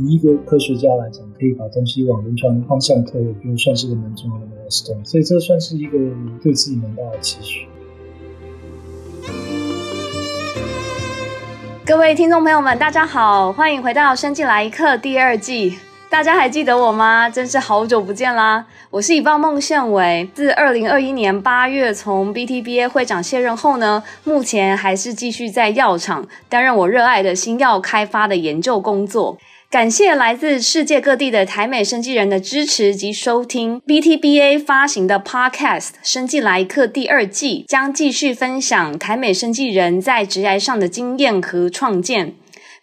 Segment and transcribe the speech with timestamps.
[0.00, 5.04] 以一个科学家来讲，可以把东西往临床方向推，我觉得算是个蛮重要的事情。
[5.04, 5.98] 所以这算是一个
[6.42, 7.66] 对自己蛮大的期许。
[11.84, 15.76] 各位听众朋友们，大家好，欢迎回到《生技来一课》第二季。
[16.08, 17.28] 大家还记得我吗？
[17.28, 18.66] 真是好久不见啦！
[18.90, 29.38] 我是 Yvonne 孟宪伟，自二零二一年八月从 BTBA 会长卸任后呢，目前还是继续在药厂担任我热爱的新药开发的研究工作。
[29.70, 42.34] 感谢来自世界各地的台美生技人的支持及收听 BTBA 发行的 Podcast《生技来客》第二季，将继续分享台美生技人在职涯上的经验和创建。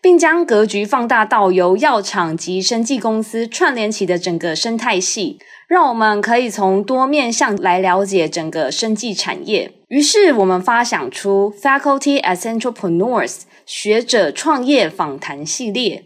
[0.01, 9.73] 并将格局放大到由药厂及生技公司串联起的整个生态系，让我们可以从多面向来了解整个生技产业。
[9.89, 16.05] 于是，我们发想出 Faculty as Entrepreneurs 学者创业访谈系列。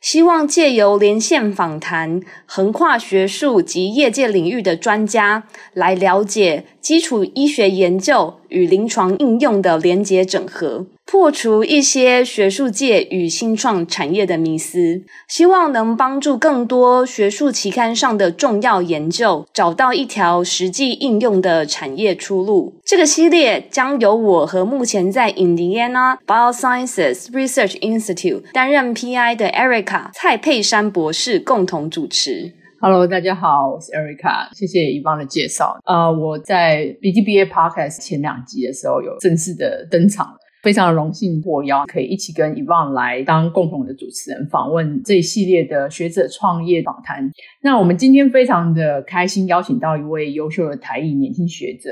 [0.00, 22.74] 希望借由连线访谈，横跨学术及业界领域的专家，来了解基础医学研究与临床应用的连结整合，破除一些学术界与新创产业的迷思，希望能帮助更多学术期刊上的重要研究找到一条实际应用的产业出路。
[22.84, 32.52] 这个系列将由我和目前在 Indiana Biosciences Research Institute 担任 PI 的 Erica 蔡佩珊博士共同主持。
[32.82, 35.78] Hello，大家好，我是 Erica，谢谢一帮的介绍。
[35.86, 47.30] 呃，我在 BTBA Podcast 前两集的时候有正式的登场了，非常荣幸获邀可以一起跟 Yvonne 来当共同的主持人，访问这一系列的学者创业访谈。
[47.62, 51.90] 那我们今天非常的开心，邀请到一位优秀的台裔年轻学者。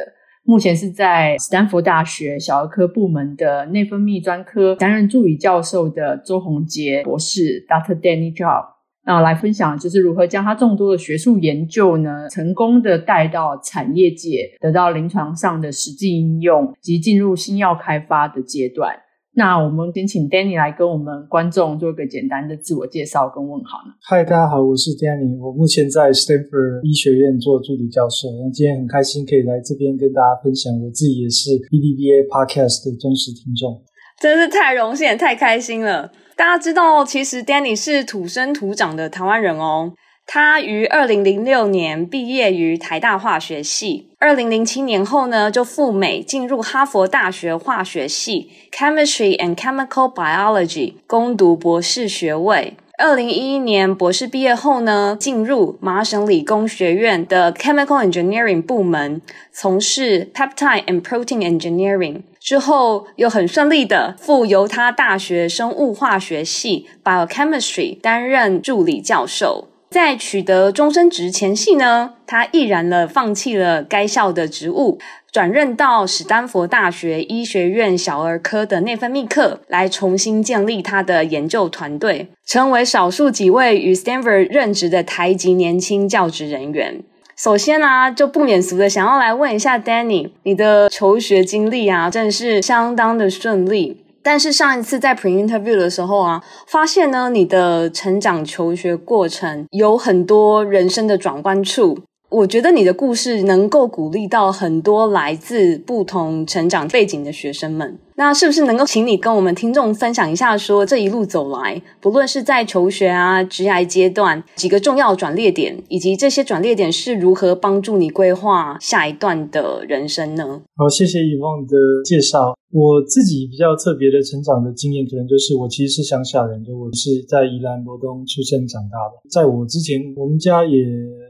[0.48, 7.98] 目前是在斯坦福大学小儿科部门的内分泌专科担任助理教授的周宏杰博士，Dr.
[8.01, 8.64] Danny Zhao，
[9.06, 18.96] 那来分享就是如何将他众多的学术研究呢，成功的带到产业界，得到临床上的实际应用及进入新药开发的阶段。
[19.39, 23.95] 那我们先请 Danny 来跟我们观众做一个简单的自我介绍跟问好呢。
[24.02, 28.27] 嗨，大家好，我是 Danny，我目前在 Stanford 医学院做助理教授。
[28.42, 33.84] 那今天很开心可以来这边跟大家分享，我自己也是 BDBA Podcast 的忠实听众，
[34.18, 36.11] 真是太荣幸也太开心了。
[36.36, 39.95] 大家知道，其实 Danny 是土生土长的台湾人哦。
[40.27, 52.75] 他于二零零六年毕业于台大化学系，二零零七年后呢，就赴美进入哈佛大学化学系 （Chemistry and Chemical Biology） 攻读博士学位。
[52.98, 62.23] 二零一一年博士毕业后呢，进入麻省理工学院的 Chemical Engineering 部门，从事 Peptide and Protein Engineering。
[62.46, 69.67] 之后又很顺利的赴犹他大学生物化学系 Biochemistry 担任助理教授。
[69.90, 75.01] 在取得终身职前夕呢，他毅然了放弃了该校的职务，
[75.33, 87.02] 转任到史丹佛大学医学院小儿科的内分泌科，来重新建立他的研究团队，成为少数几位与 Stanford 任职的台籍年轻教职人员。
[87.36, 94.02] 首先呢、啊，就不免俗的想要来问一下 Danny，你的求学经历啊，真的是相当的顺利。
[94.23, 101.98] 但是上一次在 pre interview 的时候啊，发现呢，你的成长求学过程有很多人生的转弯处。
[102.30, 107.98] 我觉得你的故事能够鼓励到很多来自不同成长背景的学生们。
[108.16, 120.62] 那是不是能够请你跟我们听众分享一下，说这一路走来，不论是在求学啊、职涯阶段几个重要转捩点，以及这些转捩点是如何帮助你规划下一段的人生呢？
[120.74, 122.56] 好，谢谢 Yvonne 的介绍。
[122.72, 129.16] 我自己比较特别的成长的经验，可能就是我其实是乡下人，就我是在宜兰罗东出生长大的。
[129.31, 130.76] 在我之前，我们家也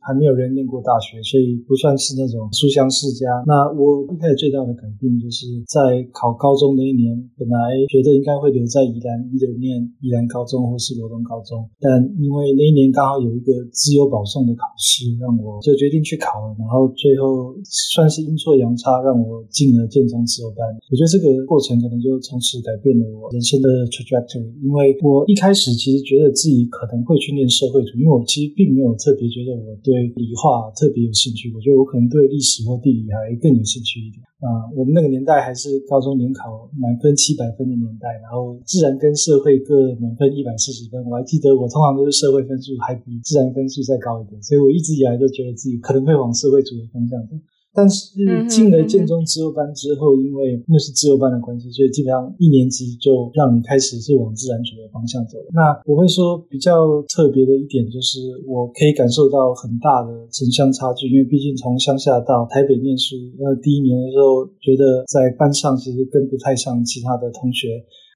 [0.02, 3.26] 还没有人念过大学，所以不算是那种书香世家。
[3.46, 16.54] 那我一开始最大的改变，就是在考高中那一年，本来觉得应该会留在宜兰，一直念宜兰高中或是罗东高中，但因为那一年刚好有一个资优保送的考试，让我就决定去考了。
[16.58, 20.60] 然后最后算是阴错阳差，让我进了建中资优班。
[20.90, 21.46] 我觉得这个。
[21.46, 34.26] 过程可能就从此改变了我人生的 trajectory，因为我一开始其实觉得自己可能会去念社会组，因为我其实并没有特别觉得我对理化特别有兴趣，我觉得我可能对历史或地理还更有兴趣一点。
[34.36, 47.34] 啊，我们那个年代还是高中联考满分七百分的年代，然后自然跟社会各满分一百四十分，我还记得我通常都是社会分数还比自然分数再高一点，所以我一直以来都觉得自己可能会往社会主义方向走。
[47.76, 48.16] 但是
[48.48, 55.36] 进了建中自由班之后，因为那是自由班的关系，所以基本上一年级就让你开始是往自然组的方向走。
[55.52, 67.68] 那我会说比较特别的一点就是，我可以感受到很大的城乡差距，因为毕竟从乡下到台北念书，那第一年的时候觉得在班上其实跟不太上其他的同学。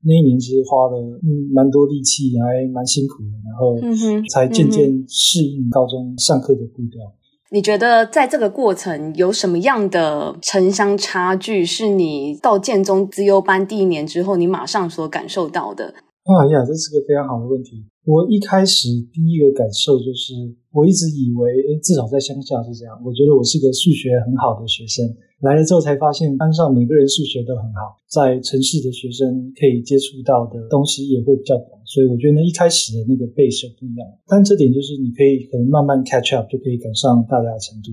[0.02, 3.76] 那一年其实花了嗯蛮多力气，还蛮辛苦的，然后
[4.32, 7.04] 才渐渐适应高中上课的步调。
[7.52, 15.86] 你觉得在这个过程有什么样的城乡差距，是你到建中资优班第一年之后，你马上所感受到的？
[16.22, 17.84] 啊呀，这是个非常好的问题。
[18.06, 20.32] 我一开始第一个感受就是，
[20.70, 21.50] 我一直以为，
[21.82, 22.94] 至少在乡下是这样。
[23.04, 25.04] 我觉得我是个数学很好的学生。
[25.40, 37.90] 来了之后才发现，班上每个人数学都很好，在城市的学生可以接触到的东西也会比较广，所以我觉得呢，一开始的那个背诵不一样，但这点就是你可以可能慢慢 catch up 就可以赶上大家的程度。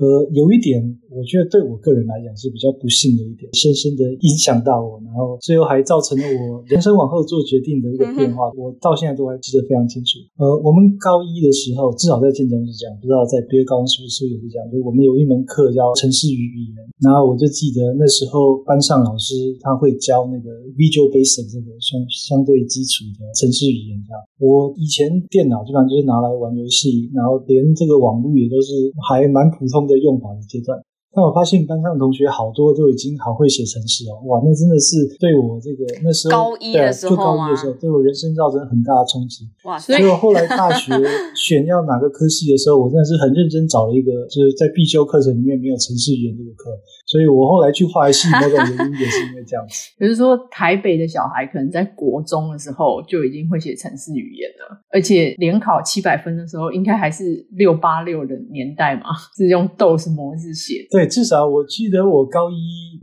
[0.00, 0.80] 呃，有一点，
[1.12, 8.48] 我觉得对我个人来讲是比较不幸的一点，深深的影响到我，然后最后还造成了我人生往后做决定的一个变化。
[8.56, 10.16] 我到现在都还记得非常清楚。
[10.40, 14.64] 呃，我们高一的时候，至少在建中是这样，不知道在别的高中是不是也是这样。
[14.72, 20.48] 就我们有一门课叫程式语言，然后我就记得那时候班上老师他会教那个
[20.80, 24.16] Visual Basic 这个相相对基础的城市语言，这样。
[24.40, 29.98] 我以前电脑基本上就是拿来玩游戏，然后连这个网络也都是还蛮普通的。
[29.98, 30.78] 用法的阶段。
[31.12, 39.42] 但我发现班上的同学好多都已经好会写程式哦，哇，那真的是对我这个那时候高一的时候，就高一的时候，对我人生造成很大的冲击。
[39.64, 40.94] 哇，所以我后来大学
[41.34, 46.70] 选要哪个科系的时候，我真的是很认真找了一个，就是在必修课程里面没有程式语言这个课。
[47.10, 49.90] 所以我后来去化学系那个原因也是因为这样子。
[49.98, 60.88] 比如说，台北的小孩可能在国中的时候就已经会写城市语言了，而且联考七百分的时候，应该还是六八六的年代嘛，是用 DOS 模式写的。
[60.92, 62.54] 对，至少我记得我高一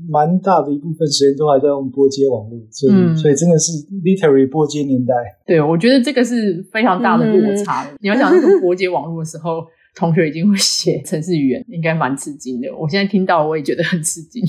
[0.09, 3.73] 蛮大的一部分时间都还在用拨接网络，所以、嗯、所以真的是
[4.05, 5.13] literally 拨接年代。
[5.45, 7.83] 对，我觉得这个是非常大的落差。
[7.83, 9.65] 嗯、你要想用拨接网络的时候，
[9.97, 12.73] 同学已经会写程式语言，应该蛮吃惊的。
[12.77, 14.43] 我现在听到我也觉得很吃惊。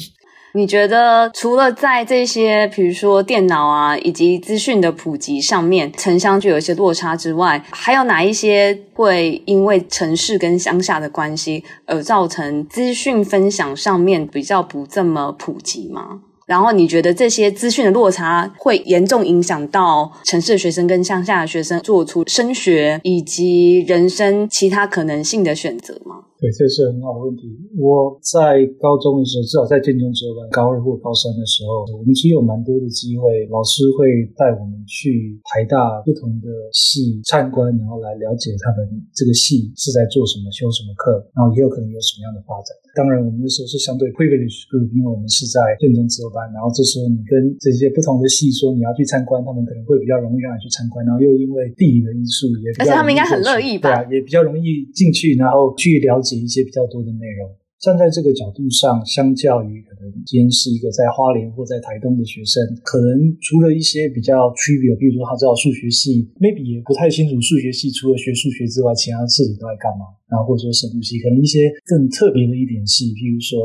[0.55, 16.23] 你觉得除了在这些，比如说电脑啊，以及资讯的普及上面，城乡就有一些落差之外，还有哪一些会因为城市跟乡下的关系而造成资讯分享上面比较不这么普及吗？
[16.49, 26.25] 然后你觉得这些资讯的落差会严重影响到城市的学生跟乡下的学生做出升学以及人生其他可能性的选择吗？
[26.41, 27.51] 对，这是很好的问题。
[27.77, 42.71] 我在高中的时候，至少在建中资优班高二或高三的时候，我们其实有蛮多的机会，老师会带我们去台大不同的系参观，然后来了解他们这个系是在做什么、修什么课，然后也有可能有什么样的发展。
[42.99, 53.95] 当然，我们那时候是相对 privileged group，因为我们是在建中资优班，然后这时候你跟这些不同的系说你要去参观，他们可能会比较容易让你去参观，然后又因为地理的因素也比较，而且他们应该很乐意吧？
[53.95, 56.39] 对啊，也比较容易进去，然后去了解。
[56.39, 57.51] 一些比较多的内容。
[57.81, 70.18] 站在这个角度上，相较于可能今天是一个在花莲或在台东的学生，可能除了一些比较 trivial，比如说他知道数学系，maybe 也不太清楚数学系除了学数学之外，其他事情都在干嘛。
[70.29, 73.59] 然后或者说生物系，可能一些更特别的一点系，譬如说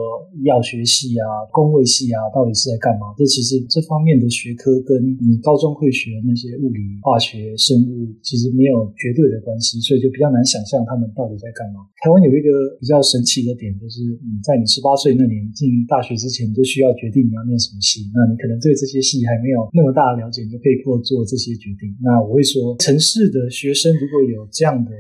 [0.48, 3.14] 药学系啊、工卫系啊，到底是在干嘛？
[3.18, 11.84] 这其实这方面的学科跟你高中会学那些物理、化学、生物其实没有绝对的关系，所以就比较难想象他们到底在干嘛。
[12.02, 12.50] 台湾有一个
[12.80, 14.02] 比较神奇的点，就是。
[14.24, 18.10] 你在你十八岁那年进大学之前，你就需要决定你要念什么系。
[18.16, 21.94] 那你可能对这些系还没有那么大的了解，你就被迫做这些决定。
[22.02, 24.92] 那我会说，城市的学生如果有这样的。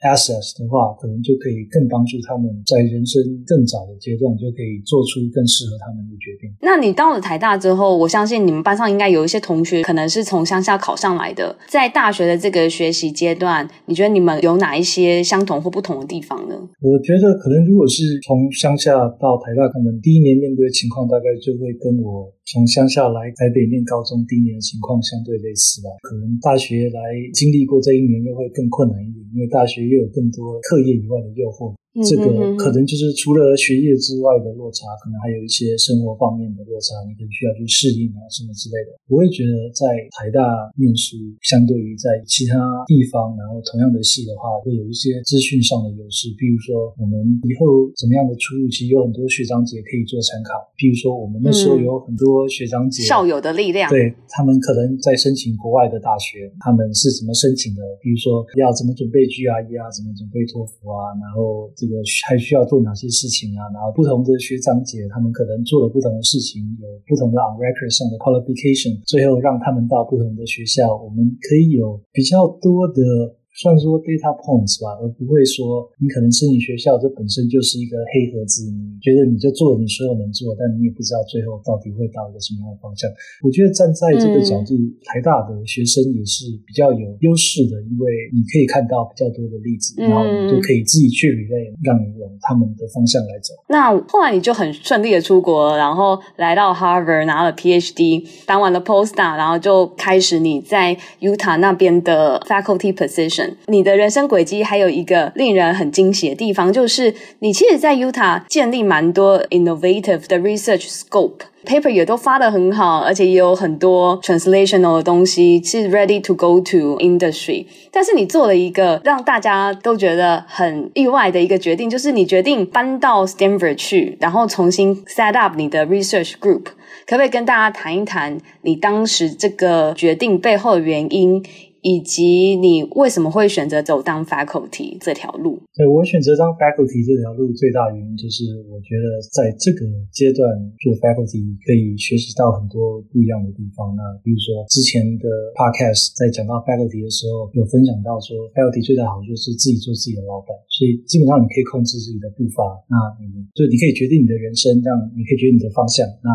[0.00, 6.50] Access 的话，可能就可以更帮助他们在人生更早的阶段就可以做出更适合他们的决定。
[6.62, 11.56] 那你到了台大之后，我相信你们班上应该有一些同学可能是从乡下考上来的。
[11.68, 16.54] 在大学的这个学习阶段，你觉得你们有哪一些相同或不同的地方呢？
[16.80, 25.90] 我觉得可能如果是从乡下到台大，可能第一年面对的情况大概就会跟我从乡下来台北念高中第一年的情况相对类似吧。
[26.02, 27.00] 可能大学来
[27.34, 29.80] 经历过这一年，又会更困难一点，因为大学。
[29.90, 31.74] 又有更多课业以外的诱惑。
[32.06, 38.94] 这个可能就是除了学业之外的落差，可能还有一些生活方面的落差，你可能需要去适应啊什么之类的。
[39.10, 40.38] 我会觉得在台大
[40.78, 42.54] 念书，相对于在其他
[42.86, 46.30] 地方，然后同样的系的话，会有一些资讯上的优势。
[46.38, 50.54] 比如说，我们以后怎么样的出路，其实有很多学长姐可以做参考。
[50.78, 57.82] 比如说，我们那时候有很多学长姐，校友的力量，对，他们可能在申请国外的大学，他们是怎么申请的？
[58.00, 61.66] 比如说要怎么准备 GRE 啊，怎么准备托福啊，然后。
[61.80, 61.96] 这个
[62.28, 73.39] 还需要做哪些事情啊，然后不同的学长姐他们可能做了不同的事情，有不同的 on record 上的 qualification，最后让他们到不同的学校，我们可以有比较多的。
[73.60, 83.04] 算说 data points 吧，而不会说你可能申请学校，这本身就是一个黑盒子，你觉得你就做了你所有能做，但你也不知道最后到底会到一个什么样的方向。
[83.44, 93.52] 我觉得站在这个角度，嗯、台大的学生也是比较有优势的，因为你可以看到比较多的例子，嗯、然后你就可以自己去 relay，让你往他们的方向来走。
[93.68, 103.49] 那后来你就很顺利的出国，然后来到 Harvard 拿了 PhD，当完了 postdoc，然后就开始你在 Utah 那边的 faculty position。
[103.66, 117.66] 你的人生轨迹还有一个令人很惊喜的地方，就是你其实，在 Utah 建立蛮多 innovative 的 research scope，paper 也都发得很好，而且也有很多 translational 的东西是 ready to go to industry。
[117.90, 126.66] 但是你做了一个让大家都觉得很意外的一个决定，就是你决定搬到 Stanford 去，然后重新 set up 你的 research group。
[127.06, 131.42] 可不可以跟大家谈一谈你当时这个决定背后的原因？
[131.82, 135.58] 以及你为什么会选择走当 faculty 这条路？
[135.74, 140.44] 对，我选择当 faculty 这条路最大原因就是，我觉得在这个阶段
[140.80, 143.94] 做 faculty 可以学习到很多不一样的地方。
[143.96, 156.04] 那比如说之前的 podcast 在讲到 faculty 的时候，有分享到说 faculty 最大好处就是自己做自己的老板，所以基本上你可以控制自己的步伐，那你就你可以决定你的人生，这样你可以决定你的方向。
[156.20, 156.28] 那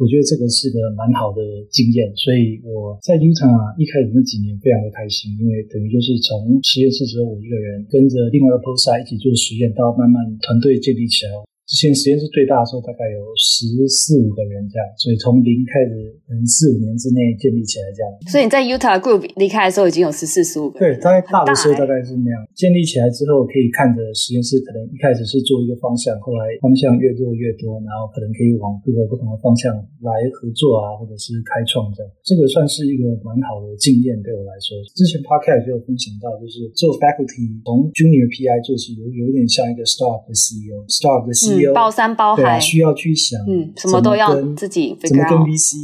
[0.00, 11.32] 我觉得这个是个蛮好的经验，所以我在 Utah 一开始那几年非常的开心，因为等于就是从实验室只有我一个人，跟着另外一个 p o s t 一起做实验，到慢慢团队建立起来。
[11.70, 15.94] 之前实验室最大的时候大概有十四五个人这样，所以从零开始，
[16.26, 18.10] 可能四五年之内建立起来这样。
[18.26, 20.98] 所以你在 Utah Group 离开的时候已经有十四十五个人。
[20.98, 22.42] 对，大概大的时候大概是那样。
[22.58, 29.70] 建立起来之后，可以看着实验室可能一开始是做一个方向，后来方向越做越多，然后可能可以往各个不同的方向
[30.02, 32.10] 来合作啊，或者是开创这样。
[32.26, 34.74] 这个算是一个蛮好的经验对我来说。
[34.98, 41.59] 之前 Podcast 就有分享到，就是做 Faculty 从 Junior PI 做起，有有点像一个 Startup 的 CEO，Startup 的 CEO。
[41.74, 45.76] 包山包海，需要去想，嗯，什么都要自己怎么跟 VC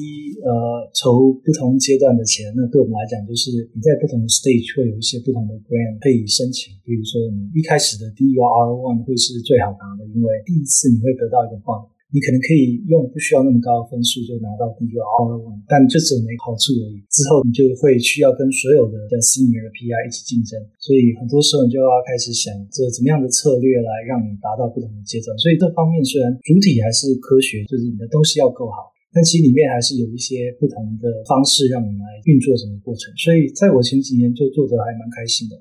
[0.44, 2.52] 呃筹不同阶段的钱。
[2.56, 6.72] 那对我们来讲，就是你在不同的 stage 会有一些不同的 grant 可以申请。
[6.84, 11.88] 比如说，你一开始的第一个 R1 会是最好拿的，因为第一次你会得到一个 fund。
[12.14, 17.02] 你可能可以用不需要那么高的分数就拿到第一个 R1，但这只有没好处而已。
[17.10, 25.34] 之后你就会需要跟所有的叫 Senior PI 一起竞争，所以很多时候你就要开始想这怎么样的策略来让你达到不同的阶段。
[25.36, 33.10] 所以这方面虽然主体还是科学，就是你的东西要够好，但其实里面还是有一些不同的方式让你来运作整个过程。
[33.18, 35.58] 所以在我前几年就做得还蛮开心的。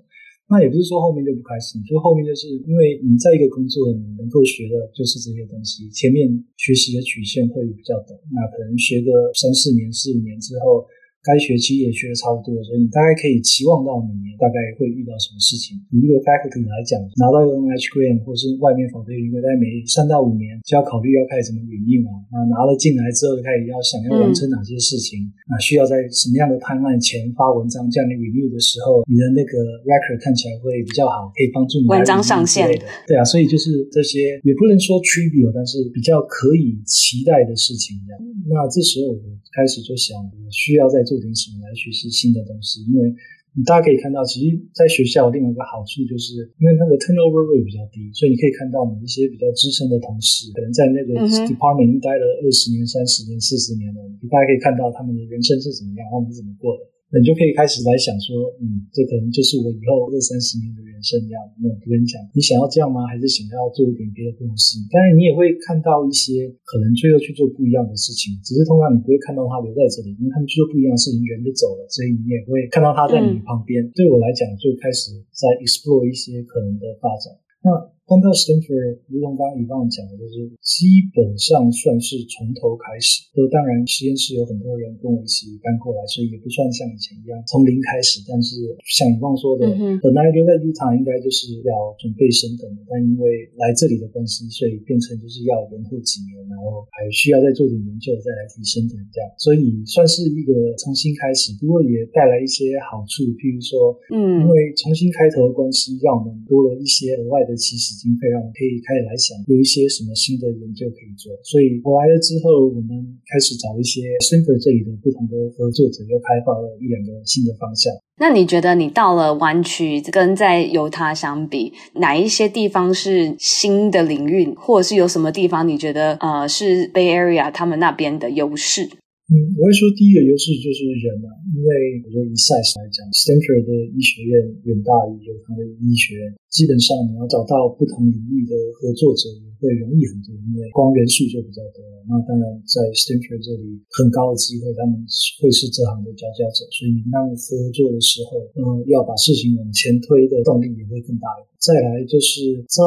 [0.48, 10.86] 那也不是说后面就不开心，就后面就是因为你在一个工作，你能够学的就是这些东西，前面学习的曲线会比较陡，那可能学个三四年、四五年之后。
[11.26, 15.74] 该学期也学的差不多，所以你大概可以期望到明年大概会遇到什么事情。
[15.90, 22.14] 以一个 faculty 来讲，拿到一个 NIH grant 或是外面 foundation，大概每三到五年就要考虑要开始怎么运用啊。
[22.30, 32.86] 那拿了进来之后，就开始要想要完成哪些事情，那、嗯、需要在什么样的 timeline 前发文章，这样你 review 的时候，你的那个 record 看起来会比较好，可以帮助你文章上线的。
[33.10, 38.22] 对啊，所以就是这些也不能说 trivial，但是比较可以期待的事情这样。
[38.46, 39.18] 那这时候我
[39.58, 40.14] 开始就想，
[40.54, 41.15] 需要在做。
[41.16, 42.84] 做点什么来学习新的东西？
[42.92, 43.08] 因为
[43.56, 51.16] 你大家可以看到，其实在学校另外一个好处就是，因为那个 turnover rate 比较低，所以你可以看到我们一些比较资深的同事，可能在那个
[51.48, 56.84] department 待了二十年、三十年、四十年了，你大家可以看到他们的人生是怎么样，他们是怎么过的。
[57.20, 61.40] 你就可以开始来想说，嗯，这可能就是我以后二三十年的人生这样。
[61.62, 63.08] 那我跟你讲，你想要这样吗？
[63.08, 64.84] 还是想要做一点别的东西？
[64.92, 73.80] 当然，你也会看到一些可能最后去做不一样的事情，只是通常你不会看到他留在这里，因为他们去做不一样的事情，人就走了，所以你也会看到他在你旁边。
[73.80, 77.32] 嗯、对我来讲，就开始在 explore 一些可能的发展。
[77.64, 77.95] 那。
[78.06, 83.26] 搬到 Stanford，如同刚刚 Yvonne 讲的，就是基本上算是从头开始。
[83.34, 88.22] 都当然，实验室有很多人跟我一起搬过来，所以也不算像以前一样从零开始。
[88.30, 99.26] 但是像 Yvonne 说的，嗯、本来留在 Utah 应该就是要准备升等的，但因为来这里的关系，所以变成就是要延后几年，然后还需要再做点研究，再来提升等这样。
[99.42, 111.32] 所以算是一个重新开始，不过也带来一些好处，譬如说，嗯，因为重新开头的关系，让我们多了一些额外的起经费，让我们可以开始来想有一些什么新的研究可以做。
[111.44, 112.90] 所以我来了之后，我们
[113.26, 117.92] 开始找一些 s t a n 这里的不同的合作者，又开发了一两个新的方向。
[118.18, 128.90] 那你觉得你到了湾区，跟在犹他相比，哪一些地方是新的领域，或者是有什么地方你觉得呃是 Bay Area 他们那边的优势？
[129.26, 134.38] 嗯，我会说第一个优势就是人啊，因为我觉得以 size 来讲，Stanford 的医学院
[134.70, 139.26] 远大于犹他的医学院，基本上你要找到不同领域的合作者
[139.60, 141.84] 会容易很多，因为光源数就比较多。
[142.06, 144.94] 那当然在 Stanford 这里很高的机会，他们
[145.42, 151.54] 会是这行的佼佼者，所以你跟他们合作的时候，嗯，要把事情往前推的动力也会更大一点。
[151.58, 152.84] 再来就是在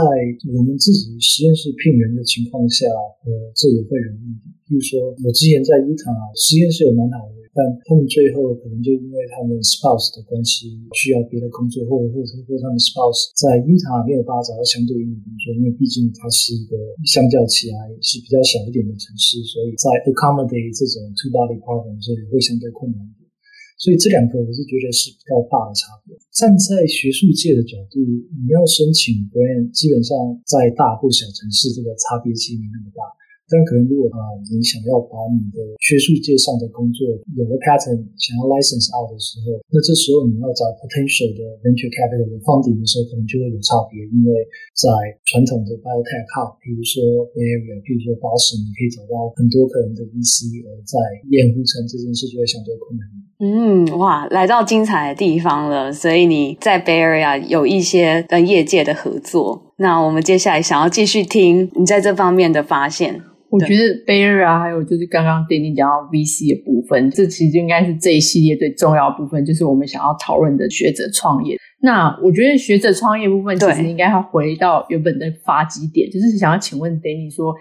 [0.55, 2.87] 我们自己实验室聘人的情况下，
[3.27, 4.55] 呃，这也会容易一点。
[4.69, 23.27] 比如说，我之前在 Utah 实验室有蛮好的，但他们最后可能就因为他们 spouse 的关系需要别的工作，或者或者或者他们 spouse 在 Utah 没有办法找到相对应的工作，因为毕竟它是一个相较起来是比较小一点的城市，所以在 accommodate 这种 two body problem 所以会相对困难一点。
[23.75, 26.15] 所以这两个我是觉得是比较大的差别。
[26.31, 30.15] 站在学术界的角度，你要申请 grant，基本上
[30.47, 33.03] 在大或小城市这个差别其实没那么大。
[33.49, 44.05] 但可能如果啊，你想要把你的学术界上的工作有了 pattern，想要 license out 的时候，那这时候你要找 potential 的 venture capital 的 funding 的时候，可能就会有差别。
[44.13, 44.45] 因为
[44.77, 44.89] 在
[45.25, 47.01] 传统的 biotech hub，比如说
[47.33, 50.97] Bay Area，比如说 Boston，你可以找到很多可能的 VC，而在
[51.33, 53.05] 盐湖城这件事就会相对困难。
[53.41, 59.73] 嗯，哇，来到精彩的地方了，所以你在 Bay Area 有一些跟业界的合作。
[59.77, 63.23] 那我们接下来想要继续听你在这方面的发现。
[63.51, 71.57] 我觉得 Bay Area 还有就是刚刚 Danny 讲到 VC 的部分，这其实就应该是这一系列最重要的部分，就是我们想要讨论的学者创业。
[71.81, 77.55] 那我觉得学者创业部分其实应该要回到原本的发基点，就是想要请问 Danny 说，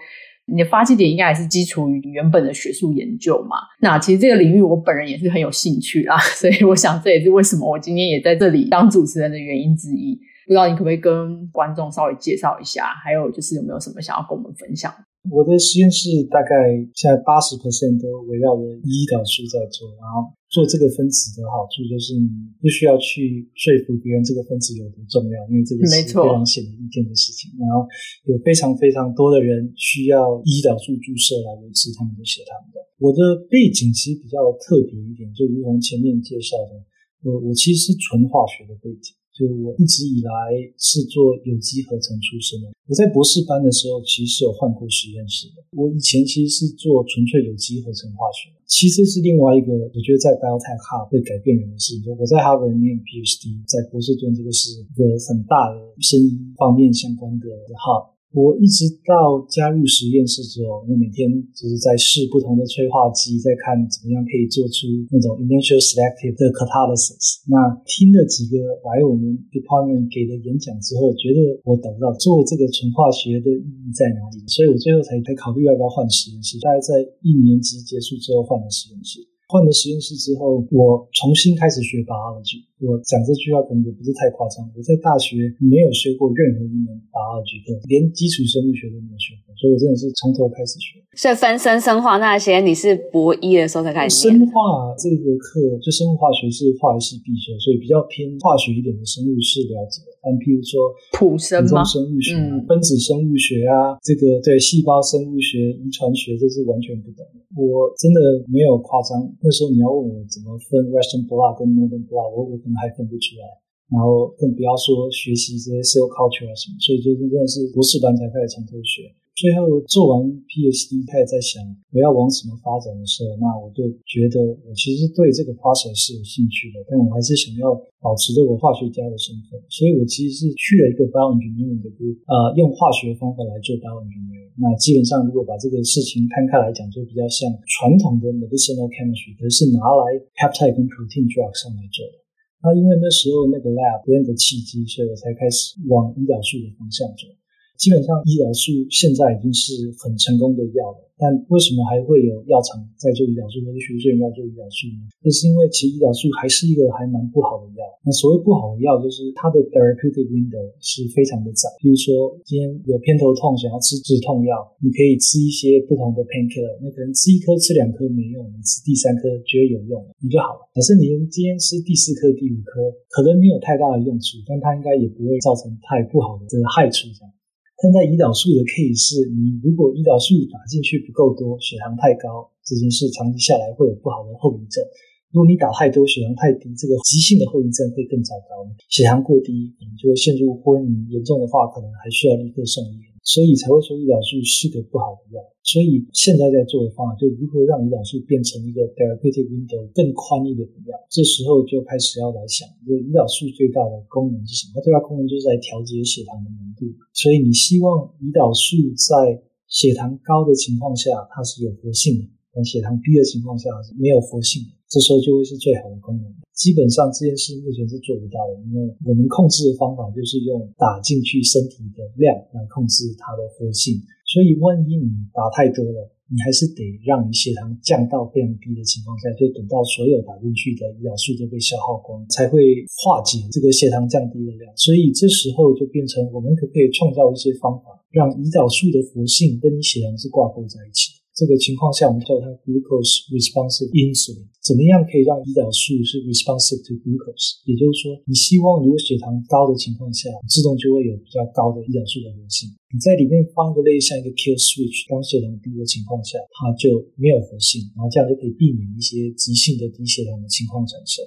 [0.46, 3.56] 你的发基点应该还是基础于原本的学术研究嘛？
[3.80, 10.18] 那其实这个领域我本人也是很有兴趣啊， 所以我想这也是为什么我今天也在这里当主持人的原因之一。
[10.46, 14.90] 不知道你可不可以跟观众稍微介绍一下，还有就是有没有什么想要跟我们分享？
[15.30, 22.28] 我的实验室大概现在八十 percent 都围绕着胰岛素在做，然后做这个分子的好处就是你
[22.60, 27.52] 不需要去说服别人这个分子有多重要，因为这个是非常显而易见的事情。
[27.60, 27.84] 然后
[28.24, 32.80] 有非常非常多的人需要胰岛素注射来维持他们的血糖的。
[33.02, 36.78] 我的背景其实比较特别一点，就如同前面介绍的，
[37.26, 39.17] 我我其实是纯化学的背景。
[39.38, 40.32] 就我一直以来
[40.76, 42.66] 是做有机合成出身的。
[42.88, 45.62] 我在博士班的时候，其实是有换过实验室的。
[45.78, 51.94] 我以前其实是做纯粹有机合成化学，其实是另外一个我觉得在 biotech hub 会改变人的事。
[52.18, 57.46] 我在哈佛念 PhD，在波士顿这个是一个很大的生医方面相关的
[57.78, 58.17] hub。
[58.36, 61.24] 我一直到加入实验室之后，我每天
[61.56, 67.40] 就是在试不同的催化剂，在看怎么样可以做出那种 initial selective 的 catalysis。
[67.48, 67.56] 那
[67.88, 76.60] 听了几个来我们 department 给的演讲之后，觉得我懂到做这个纯化学的意义在哪里，所以我最后才才考虑要不要换实验室。
[76.60, 79.24] 大概在一年级结束之后换了实验室。
[79.48, 82.67] 换了实验室之后，我重新开始学 biology。
[82.80, 84.62] 我讲这句话可能也不是太夸张。
[84.76, 91.02] 我在大学没有修过任何一门 biology 课，连基础生物学都没有学过，所以我真的是从头开始学。
[91.18, 94.30] 所以分生生化那些，你是博一的时候才开始。
[94.30, 100.02] 生化这个课就生物化学是化学系必修，所以比较偏化学一点的生物是了解。
[100.22, 101.82] 但譬如说普生吗？
[101.82, 107.38] 生物学、嗯、分子生物学啊，这个对细胞生物学、遗传学，这是完全不懂的。
[107.56, 109.18] 我真的没有夸张。
[109.40, 113.48] 那时候你要问我怎么分 Western blot 跟 Northern blot，我我可能还分不出来。
[113.88, 119.08] 然后更不要说学习这些 cell culture 啊什么，所以就是真的是博士班才开始从头学。
[119.32, 121.62] 最后做完 PhD，开始在想
[121.94, 134.52] 我要往什么发展的时候，那我就觉得我其实对这个 process 是有兴趣的，但我还是想要保持着我化学家的身份，所以我其实是去了一个 bioengineering 的 group，呃，用化学方法来做 bioengineering。
[134.58, 142.20] 那基本上如果把这个事情摊开来讲，就比较像传统的 medicinal chemistry，可是拿来 peptide 跟 protein drug 上来做的。
[142.60, 147.37] 那因为那时候那个 lab 不认得契机，所以我才开始往胰岛素的方向走。
[147.78, 155.06] 基本上，胰岛素现在已经是很成功的药了，但为什么还会有药厂在做胰岛素，或者学术人要做胰岛素呢？
[155.22, 157.86] 这是因为其实胰岛素还是一个还蛮不好的药。
[158.02, 161.70] 那所谓不好的药，就是它的 therapeutic window 是非常的窄。
[161.78, 170.66] 比如说，今天有偏头痛，想要吃止痛药，你可以吃一些不同的 painkiller，那可能吃一颗、吃两颗没用，你吃第三颗觉得有用，你就好了。
[170.74, 177.30] 可是你今天吃第四颗、第五颗，可能没有太大的用处，但它应该也不会造成太不好的这个害处这样。
[177.78, 184.82] 但在胰岛素的 case 是，你如果胰岛素打进去不够多，血糖太高，这件事长期下来会有不好的后遗症。
[185.30, 188.66] 如果你打太多，血糖太低，这个急性的后遗症会更糟糕。
[188.90, 193.07] 血糖过低，你就会陷入昏迷，严重的话可能还需要立刻送医。
[193.28, 195.44] 所以才会说胰岛素是个不好的药。
[195.60, 200.96] 所以现在在做的方法，就如何让胰岛素变成一个 therapeutic window 更宽一点的药。
[201.12, 204.80] 这时候就开始要来想，这个胰岛素最大的功能是什么？
[204.80, 206.88] 它最大功能就是在调节血糖的浓度。
[207.12, 209.36] 所以你希望胰岛素在
[209.68, 212.24] 血糖高的情况下，它是有活性的；
[212.56, 214.72] 但血糖低的情况下是没有活性的。
[214.88, 216.24] 这时候就会是最好的功能。
[216.56, 224.02] 基本上这件事目前是做不到的，因为我们控制的方法就是用打进去身体的量来控制它的活性。
[224.26, 234.66] 所以万一你打太多了，你还是得让你血糖降到非常低的情况下，就等到所有打进去的胰岛素都被消耗光，才会化解这个血糖降低的量。
[234.74, 241.17] 所以这时候就变成我们可不可以创造一些方法，让胰岛素的活性跟你血糖是挂钩在一起。
[241.38, 244.42] 这个情况下，我们叫它 glucose responsive insulin。
[244.58, 247.62] 怎么样可以让胰岛素是 responsive to glucose？
[247.62, 252.66] 也就是说，你希望如果血糖高的情况下，自动就会有比较高的胰岛素的活性。
[252.90, 261.22] 你在里面放一个类似像一个 kill switch，当血糖低的情况下，它就没有活性，然后这样就可以避免一些急性的低血糖的情况产生。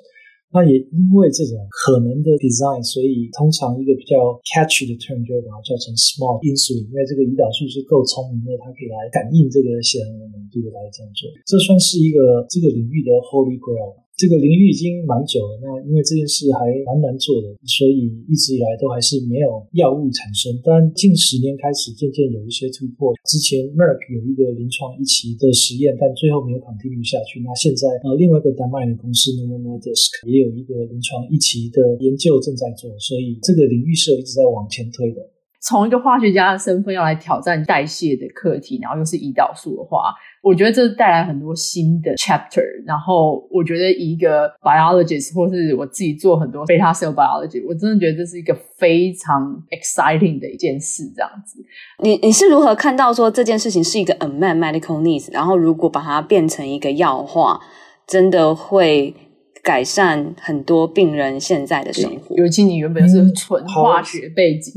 [0.52, 4.20] 那也因为这种可能的 design，所以通常一个比较
[4.52, 11.32] catchy 的 term 就会把它叫成 small insulin，因为这个胰岛素是够聪明的，它可以来感应这个血糖的浓度来这样做。
[11.48, 13.96] 这算是一个这个领域的 holy grail。
[14.22, 20.54] 这个领域已经蛮久了，那因为这件事还蛮难做的，所以一直以来都还是没有药物产生。
[20.62, 23.10] 但近十年开始渐渐有一些突破。
[23.26, 27.42] 之前 Merck 有一个临床一期的实验，但最后没有 continue 下去。
[27.42, 35.26] 那现在呃，另外一个丹麦的公司 Novo Nordisk 也有一个临床一期的研究正在做，所以这个领域是一直在往前推的。
[35.62, 42.63] 从一个化学家的身份要来挑战代谢的课题，然后又是胰岛素的话，我觉得这带来很多新的 chapter。
[42.84, 51.04] 然后我觉得一个 biologist 或是我自己做很多 beta cell biology，我真的觉得这是一个非常 exciting 的一件事。
[51.15, 51.63] 这样子，
[52.00, 55.32] 你你是如何看到说这件事情是一个 unmet medical needs？
[55.32, 57.60] 然后如果把它变成一个药化，
[58.08, 59.13] 真的会
[59.62, 62.36] 改善很多病人现在的生活？
[62.36, 64.74] 尤其你原本是纯化学背景。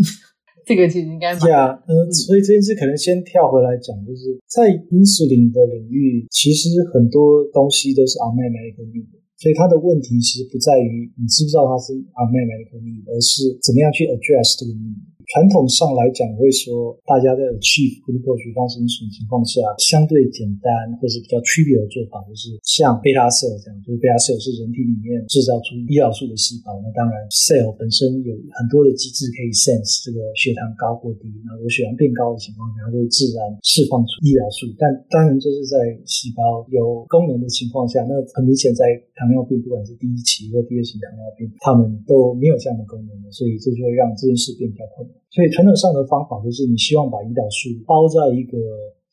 [0.64, 9.04] 嗯这个其实应该对啊，嗯，所以这件事可能先跳回来讲，就是在 insulin 的领域，其实很多东西都是 unmet medical need，
[9.36, 14.96] 所以它的问题其实不在于你知不知道它是 unmet medical need，而是怎么样去 address 这个 need。
[15.32, 20.68] 传统上来讲，会说大家在 achieve glucose 方程式的情况下，相对简单
[21.00, 26.76] 或是比较 trivial 的做法，就是像 beta cell 这样，就是 beta cell 是人体里面制造出胰岛素的细胞。
[26.84, 31.26] 那当然，cell 本身有很多的机制可以 sense 这个血糖高或低。
[31.46, 34.68] 那如果血糖变高的情况下，它会自然释放出胰岛素。
[34.76, 38.04] 但当然，这是在细胞有功能的情况下。
[38.04, 38.84] 那很明显，在
[39.16, 45.14] 糖尿病，不管是第一期或第二期糖尿病，他们都没有这样的功能的，所以这就会让这件事变比较困难。
[45.34, 48.56] 所以传统上的方法就是，你希望把胰岛素包在一个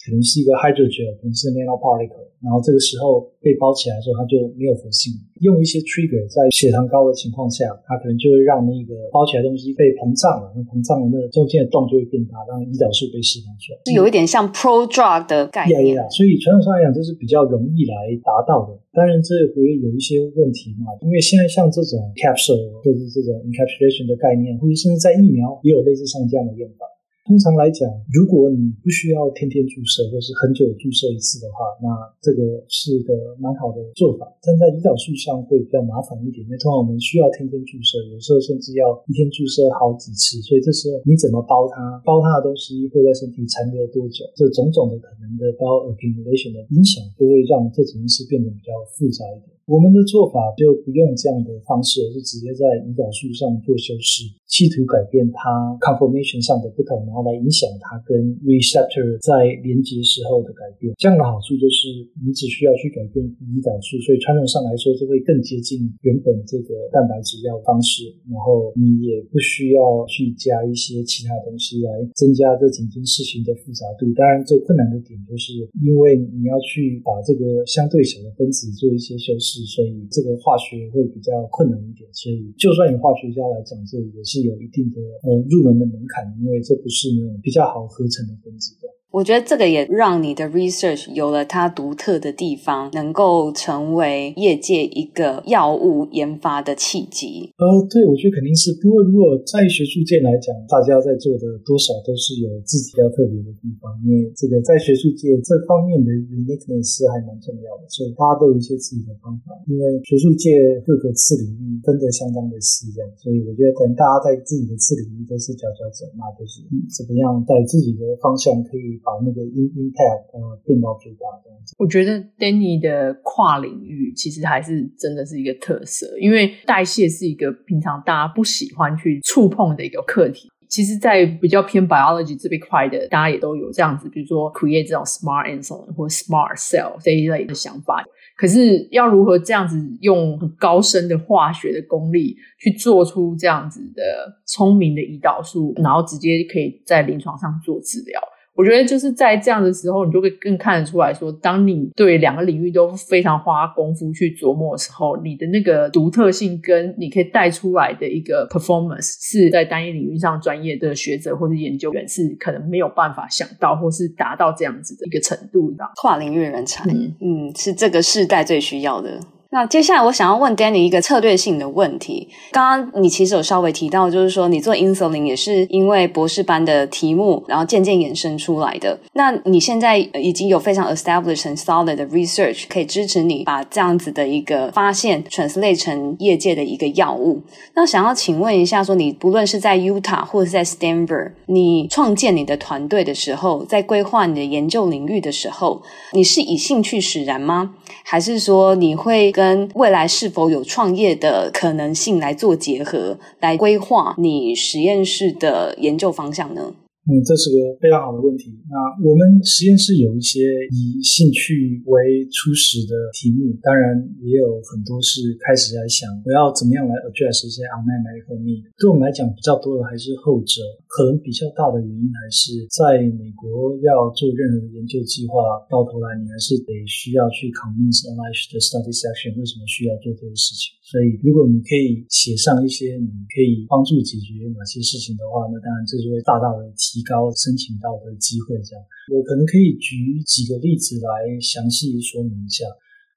[0.05, 5.13] 可能是一个 hydrogel，可能是 nanoparticle，然后这个时候被包起来的时候，它就没有活性。
[5.41, 13.81] 用一些 trigger 在血糖高的情况下，它可能就会让那个包起来的东西被膨胀了，那膨胀了，那中间的洞就会变大，让胰岛素被释放出来。
[13.85, 15.81] 是有一点像 prodrug 的概念。
[15.81, 18.77] Yeah, yeah, 所以传统上来讲，这是比较容易来达到的。
[18.93, 26.85] 当然，这会有一些问题嘛，因为现在像这种 capsule 或者是这种 encapsulation 的概念，或者甚至在疫苗也有类似像这样的用法。
[27.21, 34.25] 通常来讲，如果你不需要天天注射，或是很久注射一次的话，那这个是个蛮好的做法。
[34.41, 40.41] 但在胰岛素上会比较麻烦一点，因为通常我们需要天天注射，有时候甚至要一天注射好几次。
[40.41, 49.53] 所以这时候你怎么包它，包它的东西会在身体残留多久，这种种的可能的包 accumulation 的影响，就会让这整件事变得比较复杂一点。
[49.71, 54.27] 我们的做法就不用这样的方式，而是直接在胰岛素上做修饰。
[54.51, 55.47] 企图改变它
[55.79, 60.91] conformation 上的不同，然后来影响它跟 receptor 在连接时候的改变。
[60.99, 61.87] 这样的好处就是
[62.19, 68.11] 你只需要去改变胰岛素，所以传统上来说就会更接近原本这个蛋白质药方式。
[68.27, 74.03] 然后你也不需要去加一些其他东西来增加这整件事情的复杂度。
[74.19, 82.09] 当然，最困难的点就是因为你要去把这个相对小的分子做一些修饰，所以这个化学会比较困难一点。
[82.11, 84.41] 所以就算以化学家来讲，这也是。
[84.41, 88.87] 有一定的呃入门的门槛，因为这不是那种比较好合成的分子的。
[89.11, 97.51] 我觉得这个也让你的 research 有了它独特的地方，能够成为业界一个药物研发的契机。
[97.59, 98.71] 呃，对，我觉得肯定是。
[98.79, 109.51] 不过，如果在学术界来讲，大家在做的多少都是有自己要特别的地方，因为这个在学术界这方面的 uniqueness 还蛮重要的，所以大家都有一些自己的方法。
[109.67, 110.55] 因为学术界
[110.87, 116.63] 各个次领域分得相当的细，这样，所以我觉得可能大家在自己的次领域都是佼佼者，那就是
[116.95, 119.00] 怎么样在自己的方向可以。
[119.03, 121.75] 把那个 impact 呃变到最大这样子。
[121.77, 130.49] 我觉得 Danny 的跨领域其实还是真的是一个特色，因为代谢是一个平常大家不喜欢去触碰的一个课题。
[130.69, 138.01] 其实，在比较偏 biology 这边块的，大家也都有这样子，比如说 create 这种 smart insulin 或 smart cell 这一类的想法。
[138.37, 144.01] 可是，要如何这样子用很高深的化学的功力去做出这样子的
[144.45, 148.21] 聪明的胰岛素，然后直接可以在临床上做治疗？
[148.55, 166.83] 我觉得就是在这样的时候，你就会更看得出来说，当你对两个领域都非常花功夫去琢磨的时候，你的那个独特性跟你可以带出来的一个 performance，是在单一领域上专业的学者或者研究员是可能没有办法想到，或是达到这样子的一个程度的跨领域人才。
[166.91, 169.19] 嗯，嗯，是这个世代最需要的。
[169.53, 172.29] 那接下来我想要问 Danny 一个策略性的问题。
[172.53, 178.97] 刚刚你其实有稍微提到，就是说你做 insulin 也是因为博士班的题目，然后渐渐衍生出来的。
[179.11, 187.41] 那你现在已经有非常 established and solid 的 research 可以支持你把这样子的一个发现 translate 成业界的一个药物。
[187.75, 195.81] 那想要请问一下，说你不论是在 Utah 或者是在 Stanford，你创建你的团队的时候，在规划你的研究领域的时候，
[196.13, 197.75] 你是以兴趣使然吗？
[198.03, 206.71] 还是说你会跟未来是否有创业的可能性来做结合，来规划你实验室的研究方向呢？
[207.09, 208.53] 嗯，这是个非常好的问题。
[208.69, 218.61] 那我们实验室有一些以兴趣为初始的题目，当然也有很多是开始在想我要怎么样来 address 一些 unmet medical need。
[218.77, 220.61] 对我们来讲，比较多的还是后者。
[220.91, 230.75] 可能比较大的原因还是在美国要做任何的研究计划，到头来你还是得需要去 convince NIH 的 study section 为什么需要做这个事情。
[230.91, 238.59] 所以，如果你可以写上一些你可以帮助解决哪些事情的话，那当然这就会大大的提高申请到的机会。
[238.59, 242.67] 这样，我可能可以举几个例子来详细说明一下。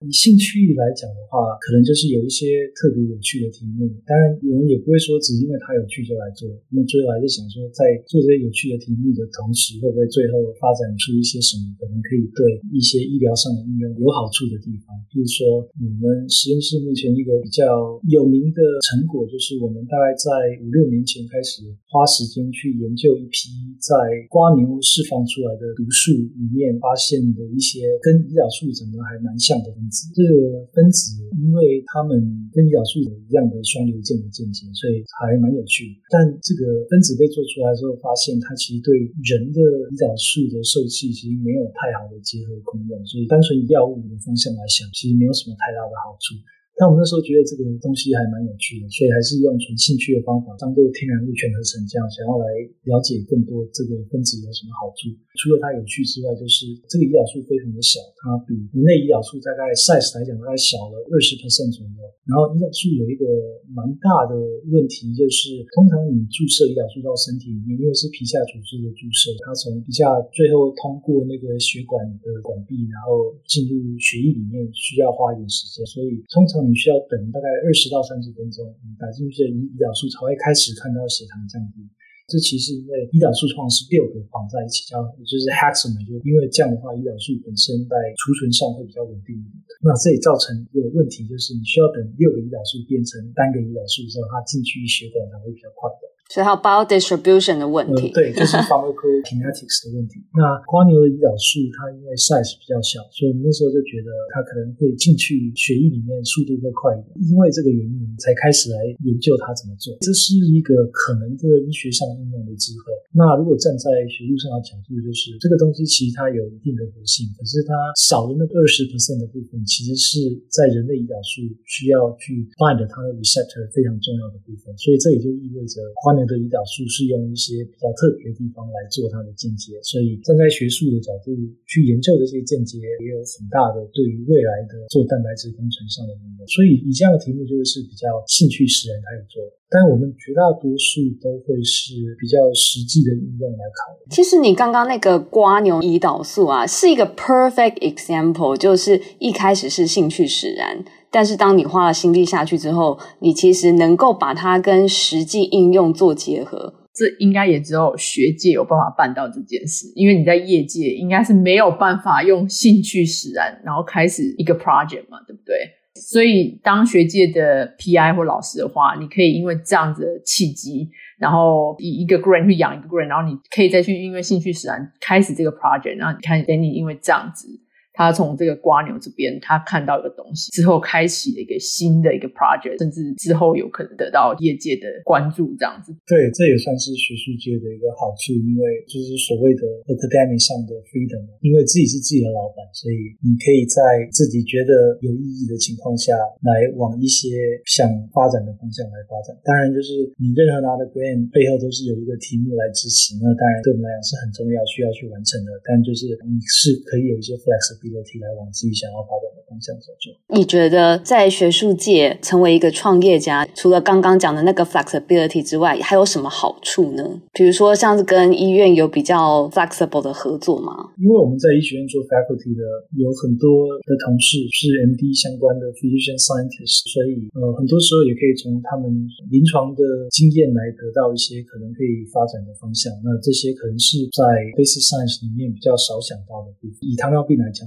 [0.05, 3.89] 以兴趣来讲的话，可能就是有一些特别有趣的题目。
[4.05, 6.45] 当然，我们也不会说只因为它有趣就来做。
[6.69, 14.93] 那最后还是想说，在做这些有趣的题目的同时，会不会最后发展出一些什么可能可以对一些医疗上的应用有好处的地方？
[15.09, 17.65] 比如说，我们实验室目前一个比较
[18.13, 18.61] 有名的
[18.93, 20.29] 成果，就是我们大概在
[20.61, 23.49] 五六年前开始花时间去研究一批
[23.81, 23.95] 在
[24.29, 29.94] 瓜牛释放出来的毒素里面发现的一些跟胰岛素长得还蛮像的东西。
[30.15, 32.19] 这个分子，因为它们
[32.51, 36.03] 跟胰岛素有一样的双流键的键结，所以还蛮有趣的。
[36.11, 46.35] 但这个分子被做出来之后，发现它其实对人的胰岛素的受气其实没有太好的结合功用，所以单纯以药物的方向来想，其实没有什么太大的好处。
[46.75, 52.51] 但我们那时候觉得这个东西还蛮有趣的，所以还是用纯兴趣的方法，当做天然物全合成这样，想要来
[52.91, 55.07] 了解更多这个分子有什么好处。
[55.39, 61.99] 除了它有趣之外，就是这个胰岛素非常的小，它比人类胰岛素大概 size 来讲大概小了二十 percent 左右。
[62.27, 63.23] 然后胰岛素有一个
[63.71, 64.35] 蛮大的
[64.75, 76.64] 问题，就是通常你注射胰岛素到身体里面，因为是皮下组织的注射，它从皮下最后通过那个血管的管壁，然后进入血液里面，需要花一点时间，所以通常。
[76.65, 81.85] 你需要等大概二十到三十分钟，你打进去的胰胰岛素才会开始看到血糖降低。
[82.25, 89.37] 这其实因为胰岛素通常是六个绑在一起，叫就是 hexamer，就因为这样的话，胰岛素本身在储存上会比较稳定。
[89.85, 96.14] 那这也造成一个问题，就是你需要等六个胰岛素变成单个胰岛素之后，它进去血管才会比较快的。
[96.35, 100.19] 所以还有 biodistribution 的问题，呃、对，就是 pharmacokinetics 的问题。
[100.35, 107.15] 那蜗牛的胰岛素它因为 size 比较小，所以我们那时候就觉得它可能会进去血液里面速度会快一点。
[107.23, 109.95] 因为这个原因，才开始来研究它怎么做。
[110.03, 112.91] 这是一个可能的医学上应用的机会。
[113.15, 120.19] 那如果站在学术上的角度，就是这个东西其实它有一定的活性，可是它少了那个二十 percent 的部分，其实是
[120.51, 124.75] 在人类胰岛素需要去 find 它的 receptor 非常重要的部分。
[124.83, 125.79] 所以这也就意味着
[126.11, 136.47] 牛的胰岛素是用一些比较特别的地方来做它的间接，所以站在学术的角度去研究这些间接，也有很大的对于未来的做蛋白质工程上的应用。
[136.47, 144.11] 所以以这样的题目就是比较兴趣使然开始做，但我们绝大多数都会是比较实际的应用来考虑。
[144.11, 150.85] 其实你刚刚那个瓜牛胰岛素啊，是一个 perfect example，就是一开始是兴趣使然。
[151.15, 165.55] 但是当你花了心力下去之后，你其实能够把它跟实际应用做结合，这应该也只有学界有办法办到这件事，因为你在业界应该是没有办法用兴趣使然，然后开始一个 project 嘛，对不对？
[165.95, 177.61] 所以当学界的 PI 或老师的话，你可以因为这样子的契机，然后以一个 grant 去养一个 grant，然后你可以再去因为兴趣使然开始这个 project，然后你看 Danny 因为这样子。
[177.95, 185.95] 他从这个瓜牛这边，他看到一个东西之后，开启了一个新的一个 project，甚至之后有可能得到业界的关注，这样子。
[186.03, 193.79] 对，这也算是学术界的一个好处，因为就是所谓的 academic 上的 freedom，因为自己是自己的老板，所以你可以在
[194.11, 197.31] 自己觉得有意义的情况下来往一些
[197.63, 199.31] 想发展的方向来发展。
[199.47, 205.55] 当然，就是你任何拿的 grant 背后都是有一个题目来支持，那当然对我们来讲是很重要，需要去完成的。
[205.63, 207.84] 但就是你是可以有一些 flexible。
[207.85, 209.93] 一个题来往自己想要发展的方向走。
[210.33, 217.05] 你觉得在学术界成为一个创业家，除了刚刚讲的那个 flexibility 之外，还有什么好处呢？
[217.37, 220.73] 比如说，像是跟医院有比较 flexible 的合作吗？
[220.97, 222.65] 因为我们在医学院做 faculty 的
[222.97, 228.89] 有很多的同事是 MD 相关的 physician scientist，所以呃，很多时候也可以从他们
[229.29, 232.89] 临床的经验来得到一些可能可以发展的方向。
[233.05, 234.25] 那这些可能是在
[234.57, 236.81] basic science 里面比较少想到的部分。
[236.81, 237.67] 以糖尿病来讲。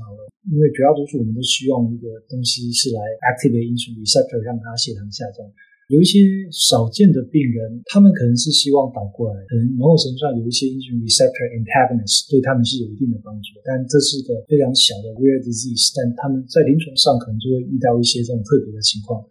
[0.51, 5.43] 因为绝大多数我们都希望一个东西是来 activate insulin receptor，让它血糖下降。
[5.87, 6.19] 有一些
[6.51, 13.55] 少见的病人，他们可能是希望倒过来，可能某种程度上有一些 insulin receptor antagonist 对他们是有一定的帮助。
[13.63, 19.23] 但这是个非常小的 rare disease，但他们在临床上可能就会遇到一些这种特别的情况。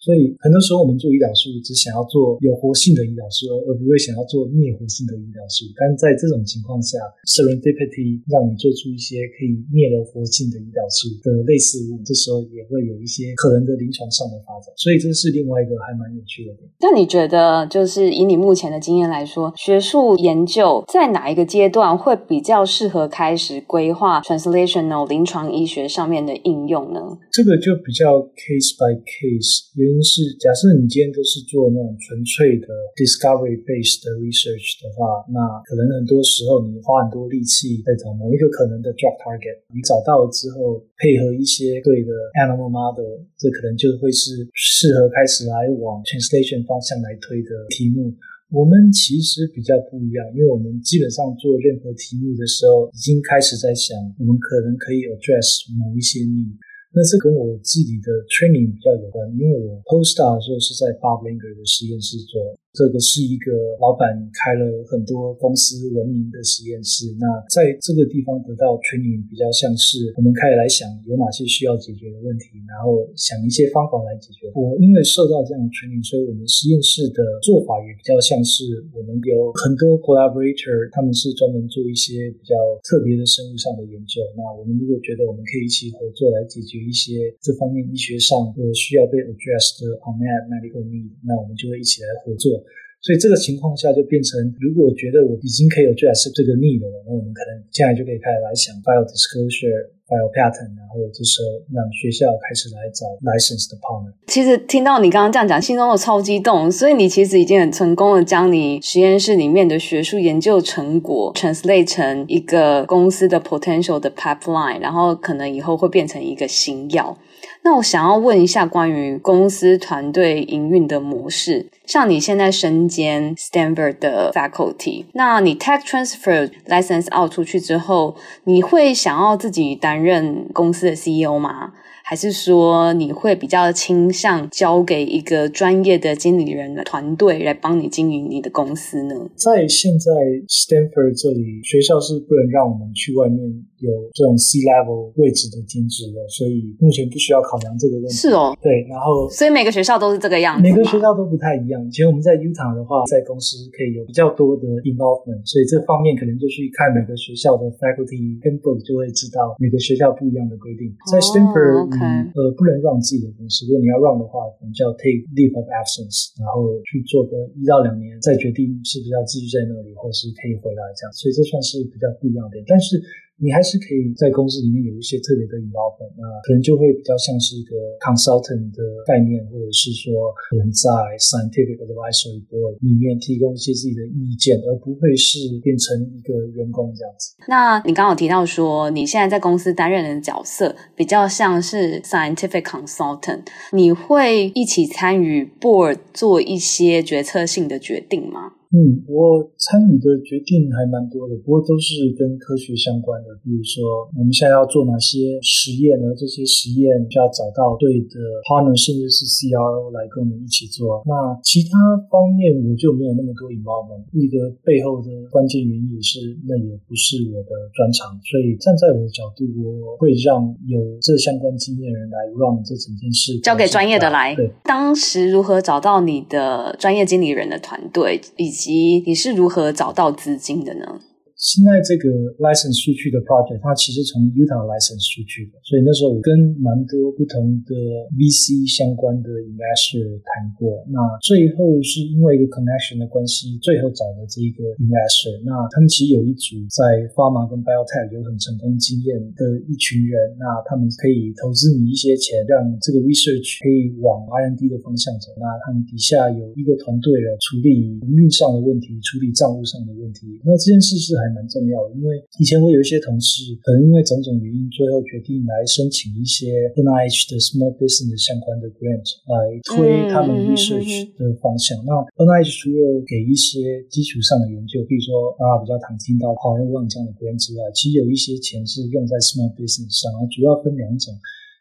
[0.00, 5.68] 所以很多时候我们做胰岛素只想要做有活性的胰岛素，而不会想要做灭活性的胰岛素。
[5.76, 6.96] 但在这种情况下
[7.28, 14.72] ，serendipity 让你做出一些可以灭了活性的胰岛素的类似物，这时候也会有一些可能的临床上的发展。
[14.76, 16.64] 所以这是另外一个还蛮有趣的点。
[16.80, 27.00] 那你觉得，就是以你目前的经验来说，学术研究在哪一个阶段会比较适合开始规划 translational 临床医学上面的应用呢？
[27.30, 29.68] 这个就比较 case by case。
[29.90, 48.14] 因是，假设你今天都是做那种纯粹的 discovery based 的 research 的话，那可能很多时候你花很多力气在找某一个可能的 drug target，你找到了之后，配合一些对的 animal model，这可能就会是适合开始来往 translation 方向来推的题目。
[48.50, 56.58] 我们其实比较不一样，因为我们基本上做任何题目的时候，已经开始在想，我们可能可以 address 某一些 need。
[56.92, 62.40] 那这跟我自己的 training 比较有关，因为我 postdoc 的时候是在 Bob Langer 的实验室做。
[62.72, 63.50] 这个是一个
[63.82, 67.10] 老板开了很多公司闻名的实验室。
[67.18, 74.46] 那在这个地方得到 training 比较像是我们开始来想有哪些需要解决的问题，然后想一些方法来解决。
[74.54, 78.62] 我因为受到这样的 training，所以我们实验室的做法也比较像是
[78.94, 82.54] 我们有很多 collaborator，他们是专门做一些比较
[82.86, 84.22] 特别的生物上的研究。
[84.38, 92.59] 那我们如果觉得我们可以一起合作来解决一些这方面医学上的需要被 addressed 的 unmet medical need，那我们就会一起来合作。
[93.00, 104.12] 所以这个情况下就变成，如果觉得我已经可以有 address 这个 need 了，那我们可能现在就可以开始来想 file disclosure、file patent，然后这时候让学校开始来找 license 的 partner。
[104.26, 106.70] 其实听到你刚刚这样讲，心中都超激动。
[106.70, 117.16] 所以你其实已经很成功的将你实验室里面的学术研究成果 translate 成一个公司的 potential 的 pipeline，然后可能以后会变成一个新药。
[117.62, 131.72] 那我想要问一下关于公司团队营运的模式，像你现在身兼 Stanford 的 faculty，那你 tech transfer license out 出去之后，你会想要自己担任公司的 CEO 吗？
[132.10, 139.14] 还是说你会比较倾向交给一个专业的经理人的团队来帮你经营你的公司呢？
[139.36, 140.10] 在现在
[140.50, 143.38] Stanford 这里，学校是不能让我们去外面
[143.78, 148.10] 有这种 C level 位置的兼职的，所以目前不需要考量这个问题。
[148.10, 151.78] 是哦，对，然后所以每个学校都是这个样子，每个学校都不太一样。
[151.86, 160.90] 以前我们在 Utah 的话，在公司可以有比较多的 involvement，所以这方面可能就去看每个学校的 faculty handbook 就会知道每个学校不一样的规定。
[161.06, 161.99] 在 Stanford。
[162.34, 163.66] 呃不能 run 自己的公司。
[163.68, 171.12] 如果你要 run 的话，可能叫 take leave of absence，然后去做个一到两年，再决定是不是要继续在那里，或是可以回来这样。
[171.12, 173.00] 所以这算是比较不一样的点，但是。
[173.40, 177.72] 你还是可以在公司里面有一些特别的 involvement，那可能就会比较像是一个
[178.04, 187.34] consultant 的概念，或者是说可能在 scientific advisory board 里面提供一些自己的意见，而不会是变成一个员工这样子。
[187.48, 198.52] 那你刚刚有提到说，你现在在公司担任的角色比较像是 scientific consultant，你会一起参与 board 做一些决策性的决定吗？
[198.70, 203.34] 嗯，我参与的决定还蛮多的，不过都是跟科学相关的。
[203.42, 206.14] 比如说，我们现在要做哪些实验呢？
[206.14, 208.14] 这些实验就要找到对的
[208.46, 211.02] partner，甚至是 CRO 来跟我们一起做。
[211.04, 211.74] 那其他
[212.06, 214.06] 方面我就没有那么多 involvement。
[214.14, 218.14] 一个背后的关键原因也是，那也不是我的专长。
[218.22, 224.36] 所以站在我的角度，我会让有这相关经验的人来 run 这整件事，交给专业的来。
[224.36, 231.00] 对，当时如何找到你的专业经理人的团队，以及及你是如何找到资金的呢？
[231.40, 237.72] 现在这个 license 数据的 project，它其实从 Utah license 出去的，所以那时候我跟蛮多不同的
[238.12, 240.84] VC 相关的 investor 谈过。
[240.92, 245.32] 那最后是因为一个 connection 的关系，最后找的这一个 investor。
[245.40, 255.32] 那他们其实有一组在 pharma 跟 biotech 有很成功经验的一群人，那他们可以投资你一些钱，让这个 research 可以往 R&D 的方向走。
[255.40, 260.36] 那他们底下有一个团队来处理营运上的问题，处理账务上的问题。
[260.44, 271.78] 那这件事是很蛮重要的，因为以前我有一些同事，可能因为种种原因，最后决定来申请一些 NIH 的 Small Business 相关的 grant 来推他们 research 的方向。
[271.82, 281.14] 嗯、那 NIH 除了给一些基础上的研究，比如说啊比较常听到 Power One 这样的 grant 之外，其实有一些钱是用在 Small Business 上，主要分两种。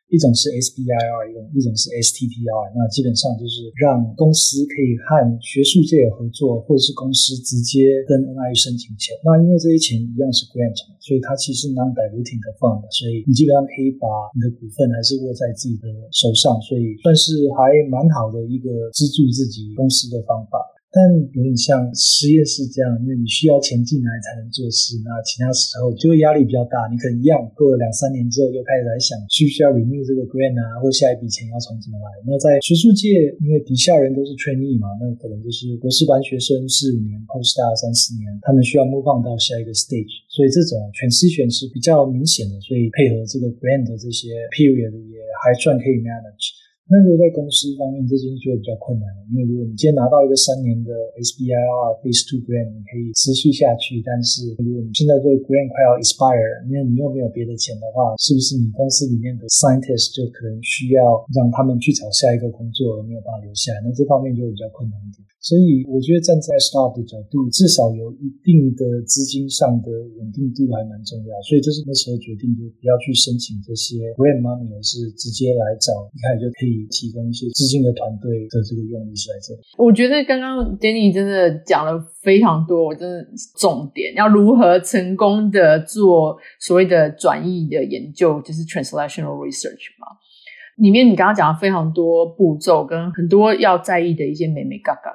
[0.10, 2.74] 一种是 SBIR 用，一种是 STTR。
[2.74, 9.14] 那基本上就是让公司可以和学术界合作，或者是公司直接跟 NIH 申请钱。
[9.24, 20.58] 那因为这些钱一样是 grant，所以它其实 non-diluting 的 fund，所以你基本上可以把你的股份还是握在自己的手上，所以算是还蛮好的一个资助自己公司的方法。
[20.92, 21.06] 但
[21.38, 24.98] 有点像实验室这样，因为你需要钱进来才能做事。
[25.06, 26.90] 那其他时候就会压力比较大。
[26.90, 32.10] 你可能一样过了两三年之后，又开始来想需不需要 renew 这个 grant 啊，或下一笔钱要从怎么来。
[32.26, 40.26] 那在学术界，因为底下人都是 trainee 嘛，那可能就是博士班学生四五年，postdoc 三四年，他们需要 move on 到下一个 stage。
[40.26, 46.58] 所以这种 transition 是比较明显的，所以配合这个 grant 的这些 period 也还算可以 manage。
[46.90, 49.22] 那如果在公司方面，这件事就会比较困难了。
[49.30, 50.90] 因为如果你今天拿到一个三年的
[51.22, 54.02] SBIR Phase Two Grant，你可以持续下去。
[54.02, 63.86] 但是如果你现在这个 Grant 快要 expire，因为你又没有别的钱的话，是不是你公司里面的 Scientist 就可能需要让他们去找下一个工作，而没有办法留下来？
[63.86, 65.22] 那这方面就比较困难一点。
[65.40, 69.88] 所以我觉得站在 start 的角度，至少有一定的资金上的
[70.20, 71.32] 稳定度还蛮重要。
[71.48, 79.62] 所以这是那时候决定，就不要去申请这些 Grant Money，而是直接来找一开始就可以提供一些资金的团队的这个用意是在这里。
[79.80, 83.26] 我觉得刚刚 Danny 真的讲了非常多，我真的
[83.56, 90.20] 重点要如何成功的做所谓的转译的研究，就是 translational research 嘛。
[90.76, 95.12] 里面你刚刚讲了非常多步骤跟很多要在意的一些美眉嘎嘎。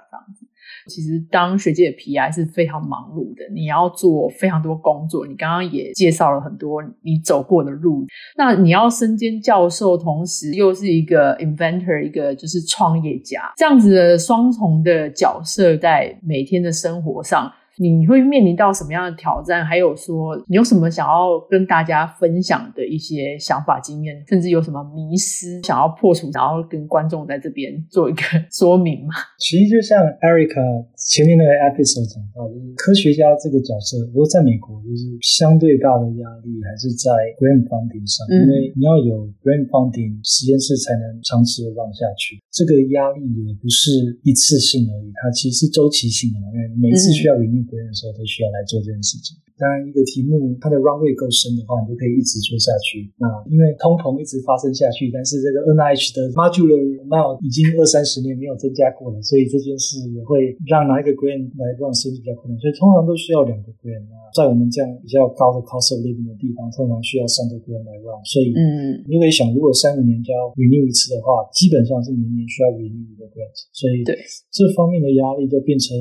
[0.88, 5.26] 其实当学姐的 PI 是非常忙碌的，你要做非常多工作。
[5.26, 8.06] 你刚刚也介绍了很多你走过的路。
[8.36, 17.50] 那你要身兼教授，同时又是一个 inventor，一个就是创业家，这样子的双重的角色在每天的生活上。
[17.78, 19.64] 你会面临到什么样的挑战？
[19.64, 28.22] 还有说，你有什么想要跟大家分享的一些想法、经验，甚至有什么迷失想要破除，然后跟观众在这边 做一个
[28.52, 29.14] 说明吗？
[29.38, 42.38] 其实就像 Erica 前面那个 episode 讲到，就是科学家这个角色，如果在美国就是相对大的压力，还是在 grant funding 上，嗯、因为你要有 grant funding，实验室才能长期的让下去。
[42.50, 43.90] 这个压力也不是
[44.22, 49.36] 一次性而已，它其实是周期性的，因为每次需要与别人的时候都需要来做这件事情。
[49.54, 53.06] 当然，一个题目它的 runway 够深的话，你就可以一直做下去。
[53.22, 56.74] 那因为通膨一直发生下去，但是这个 NIH 的 modular
[57.06, 62.58] amount 已经二三十年没有增加过了，所以这件事也会让哪一个 grant 来 run 是比较困难。
[62.58, 64.10] 所以通常都需要两个 grant。
[64.34, 68.18] 在我们这样比较高的 cost of living 的地方，通常需要三个 grant 来 run。
[68.26, 73.54] 所以，嗯，你可以想，如果三五年就要 renew 一次的话，基本上是明年需要 renew 一个 grant。
[73.70, 74.18] 所以，对
[74.50, 75.94] 这方面的压力就变成。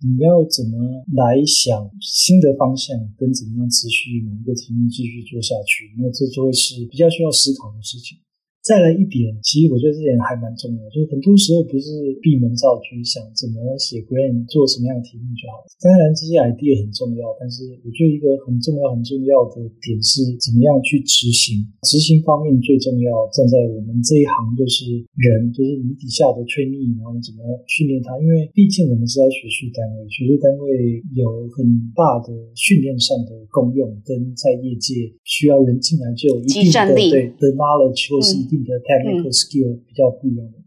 [0.00, 0.78] 你要怎么
[1.16, 5.90] 来想新的方向，跟怎么样持续某一个题目继续做下去？
[5.98, 8.18] 那这就会是比较需要思考的事情。
[8.68, 11.88] 再来一点，其实我觉得这点还蛮重要，就是很多时候不是
[12.20, 15.64] 闭门造车，想怎么写 grant 做什么样的题目就好。
[15.80, 21.64] 当然这些 idea 很重要，但是我觉得一个很重要很重要的点是怎么样去执行。
[21.88, 24.84] 执行方面最重要，站在我们这一行就是
[25.16, 31.64] 人，就是你底下的 trainee，然后怎么训练他，因为毕竟我们是在学术单位，学术单位有很
[31.96, 38.57] 大的训练上的功用，跟在业界需要人进来就有一定的对的 knowledge 或是一定。
[38.64, 40.58] 的 technical skill 比较不一样的，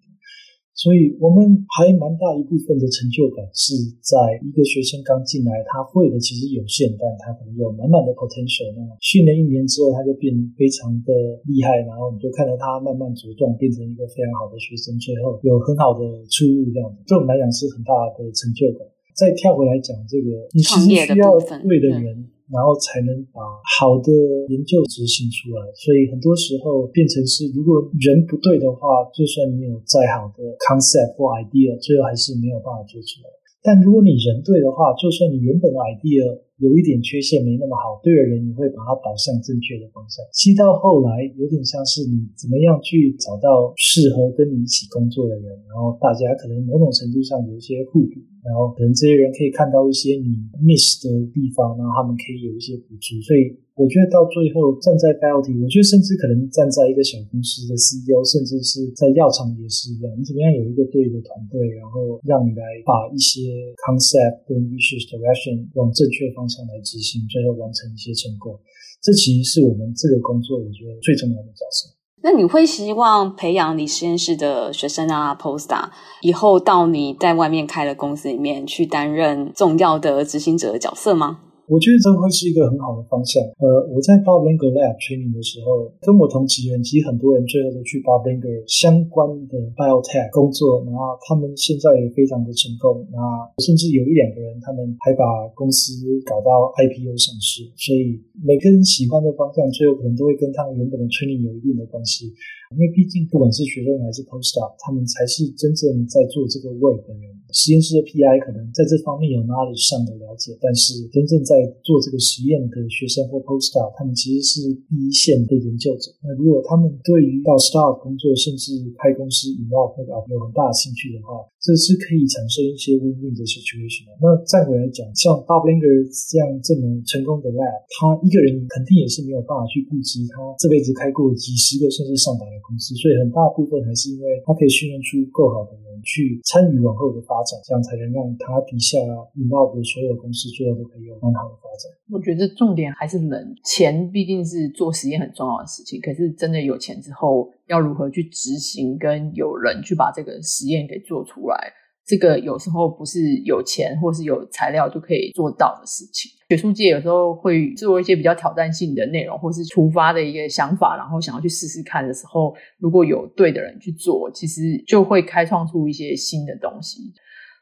[0.73, 8.65] 所以我们还蛮大一部分的成就感是在一个学生刚进来，他会的其实有限，但他可能有满满的 potential。
[8.73, 11.13] 那训练一年之后，他就变非常的
[11.45, 16.01] 厉害，然后你就看到他慢慢茁壮，变成一个非常好的学生，最后有很好的
[16.33, 16.65] 出路。
[16.73, 18.81] 这样子，对我们来讲是很大的成就感。
[19.13, 21.37] 再跳回来讲这个，你其实需要
[21.67, 22.25] 对的人。
[22.51, 23.39] 然后才能把
[23.79, 24.11] 好的
[24.51, 33.31] 研究执行出来，所以很多时候变成是，如果人不对的话，就算你有再好的 concept 或 idea，最后还是没有办法做出来。
[33.63, 36.25] 但如果你人对的话，就算你原本 idea
[36.57, 40.25] 有一点缺陷，没那么好，对的人你会把它导向正确的方向。
[40.33, 48.17] 其实到后来有点像是你怎么样去找到适合跟你一起工作的人，然后大家可能某种程度上有一些互补。
[48.43, 53.21] 然后可能这些人可以看到一些你 miss 的地方，然后他们可以有一些补助。
[53.21, 60.09] 所以我觉得到最后站在 faculty，我觉得甚至可能站在一个小公司的 CEO，甚至是在药厂也是一样。
[60.17, 68.59] 你怎么样有一个对的团队，然后让你来把一些 concept 跟 research direction 往正确方向来执行，最后完成一些成果。
[69.01, 71.89] 这其实是我们这个工作我觉得最重要的角色。
[72.23, 75.85] 那你会希望培养你实验室的学生啊，poster
[76.21, 81.39] 以后到你在外面开的公司里面去担任重要的执行者的角色吗？
[81.71, 83.39] 我觉得这会是一个很好的方向。
[83.63, 93.07] 呃，我在 Bob Langer Lab training 的时候，跟我同期人，其实很多人最后都去 Bob Langer 相关的 biotech 工作，然后他们现在也非常的成功。
[93.07, 93.15] 那
[93.63, 95.23] 甚至有一两个人，他们还把
[95.55, 95.95] 公司
[96.27, 97.63] 搞到 IPO 上市。
[97.79, 102.35] 所以每个人喜欢的方向，最后可能都会跟他原本的 training 有一定的关系。
[102.73, 107.29] 因为毕竟不管是学生还是 postdoc，他们才是真正在做这个 work 的人。
[107.51, 116.15] 实验室的 PI 可能在这方面有 knowledge 上的了解，但是真正在做这个实验的学生或 postdoc，他们其实是第一线的研究者。
[116.23, 124.15] 那如果他们对于到 start 工作，甚至开公司 involve 那个有很大的兴趣的话，这是可以产生一些 win-win 的 situation 的。
[124.23, 132.60] 那再回来讲，像 Bob Langer 这样这么成功的 lab，他一个人肯定也是没有办法去顾及他这辈子开过几十个甚至上百个。
[132.61, 138.97] 公司，所以很大部分还是因为他可以训练出够好的人去参与往后的发展，这样才能让他底下
[139.35, 141.91] 引爆的所有公司最后都可以有很好的发展。
[142.11, 151.71] 我觉得重点还是人，钱毕竟是做实验很重要的事情，可是真的有钱之后，要如何去执行，跟有人去把这个实验给做出来。
[152.11, 156.29] 这个有时候不是有钱或是有材料就可以做到的事情。
[156.49, 166.99] 学术界有时候会做一些比较挑战性的内容，或是出发的一个想法，然后想要去试试看的时候，如果有对的人去做，其实就会开创出一些新的东西。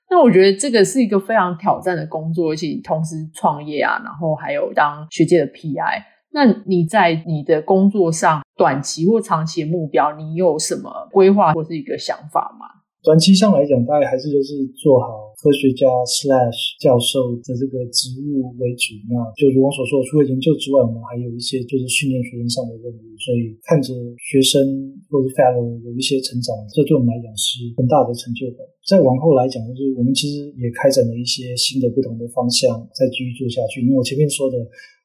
[0.09, 6.01] 那我觉得这个是一个非常挑战的工作，而且同时创业啊，然后还有当学界的 PI。
[6.31, 12.65] 那你在你的工作上，短期或长期的目标，你有什么规划或是一个想法吗？
[13.01, 18.91] 短期上来讲，大概还是就是做好科学家 slash 教授的这个职务为主。
[19.07, 23.03] 那就如我所说，除了研究之外，我们还有一些就是训练学生上的任务。
[23.19, 24.59] 所以看着学生
[25.07, 28.67] 或者 fellow 有一些成长，这对我们来讲是很大的成就感。
[28.83, 33.79] 再往后来讲，就是我们其实也开展了一些新的不同的方向，再继续做下去。
[33.79, 34.59] 因为我前面说的。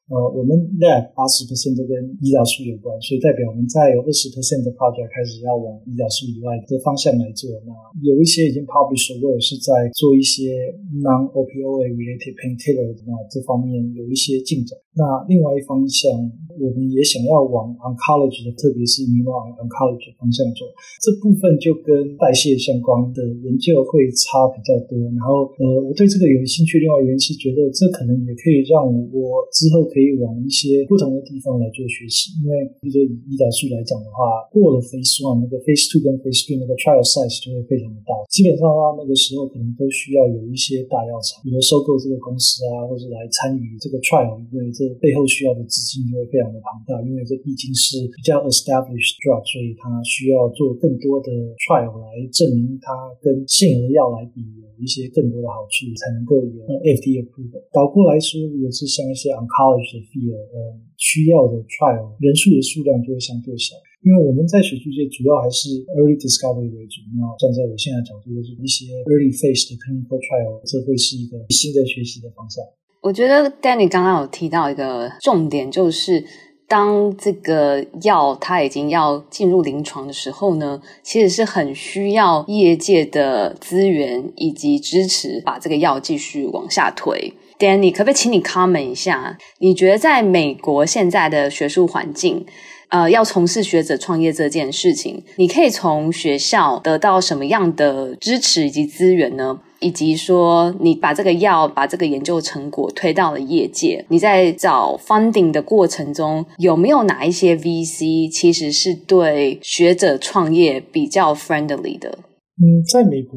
[0.07, 7.49] 呃，我们 lab 八十 percent 都跟胰岛素有关，所以代表我们在有二十 percent 的 project 开始要往胰岛素以外的方向来做。
[7.65, 7.73] 那
[8.05, 10.53] 有一些已经 published 或者是在做一些
[11.01, 14.77] non-opioid related painkiller 那这方面有一些进展。
[14.99, 16.11] 那另外一方向，
[16.59, 20.67] 我们也想要往 oncology 的，特别是 immuno-oncology 方向走。
[20.99, 24.99] 这部分就跟代谢相关的研究会差比较多。
[25.15, 26.79] 然后，呃，我对这个有兴趣。
[26.79, 29.85] 另外原因是觉得这可能也可以让我之后。
[29.85, 51.31] 可以往一些不同的地方来做学习，因为比如说以胰岛素来讲的话，过了 phase one 那个 phase two 跟 phase three 那个 trial size 就会非常的大，基本上的话，那个时候可能都需要有一些大药厂，比如收购这个公司啊，或者来参与这个 trial，因为这背后需要的资金就会非常的庞大，因为这毕竟是比较 established drug，所以它需要做更多的
[51.65, 57.63] trial 来证明它跟现有的药来比有一些更多的好处，才能够有 FDA approval。
[57.71, 63.75] 倒过来说，如果是像一些 oncology 的 field，呃，需要的 trial 人数的数量就会相对少。
[64.05, 67.01] 因为我们在学术界主要还是 early discovery 为主。
[67.17, 72.61] 那站在我现在角度，就是一些 early phase 的 clinical trial，这会是一个新的学习的方向。
[73.05, 76.25] 我觉得 Danny 刚刚有提到一个重点，就是。
[76.67, 87.31] 当这个药它已经要进入临床的时候呢，其实是很需要业界的资源以及支持，把这个药继续往下推。
[87.59, 89.37] Danny，可不可以请你 comment 一下？
[89.59, 92.43] 你觉得在美国现在的学术环境，
[92.89, 99.59] 呃，要从事学者创业这件事情，你可以从学校得到什么样的支持以及资源呢？
[99.85, 112.17] 以及说，你把这个药、把这个研究成果推到了业界，你在找 funding 的过程中，有没有哪一些 VC 其实是对学者创业比较 friendly 的？
[112.55, 113.35] 嗯，在美国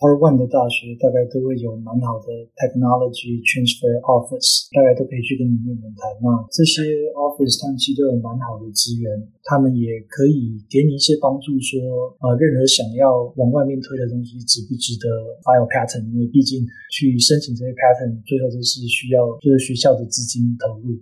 [0.00, 6.08] ，R1 的大学大概都会有蛮好的 technology transfer office，大家都可以去跟里面谈。
[6.24, 6.80] 那这些
[7.12, 9.12] office 他们其实都有蛮好的资源，
[9.44, 15.12] 他们也可以给你一些帮助说，说呃，任何想要往外面推的东西值不值得
[15.44, 20.96] file patent，因为毕竟去申请这些 patent，最后都是需要就是学校的资金投入。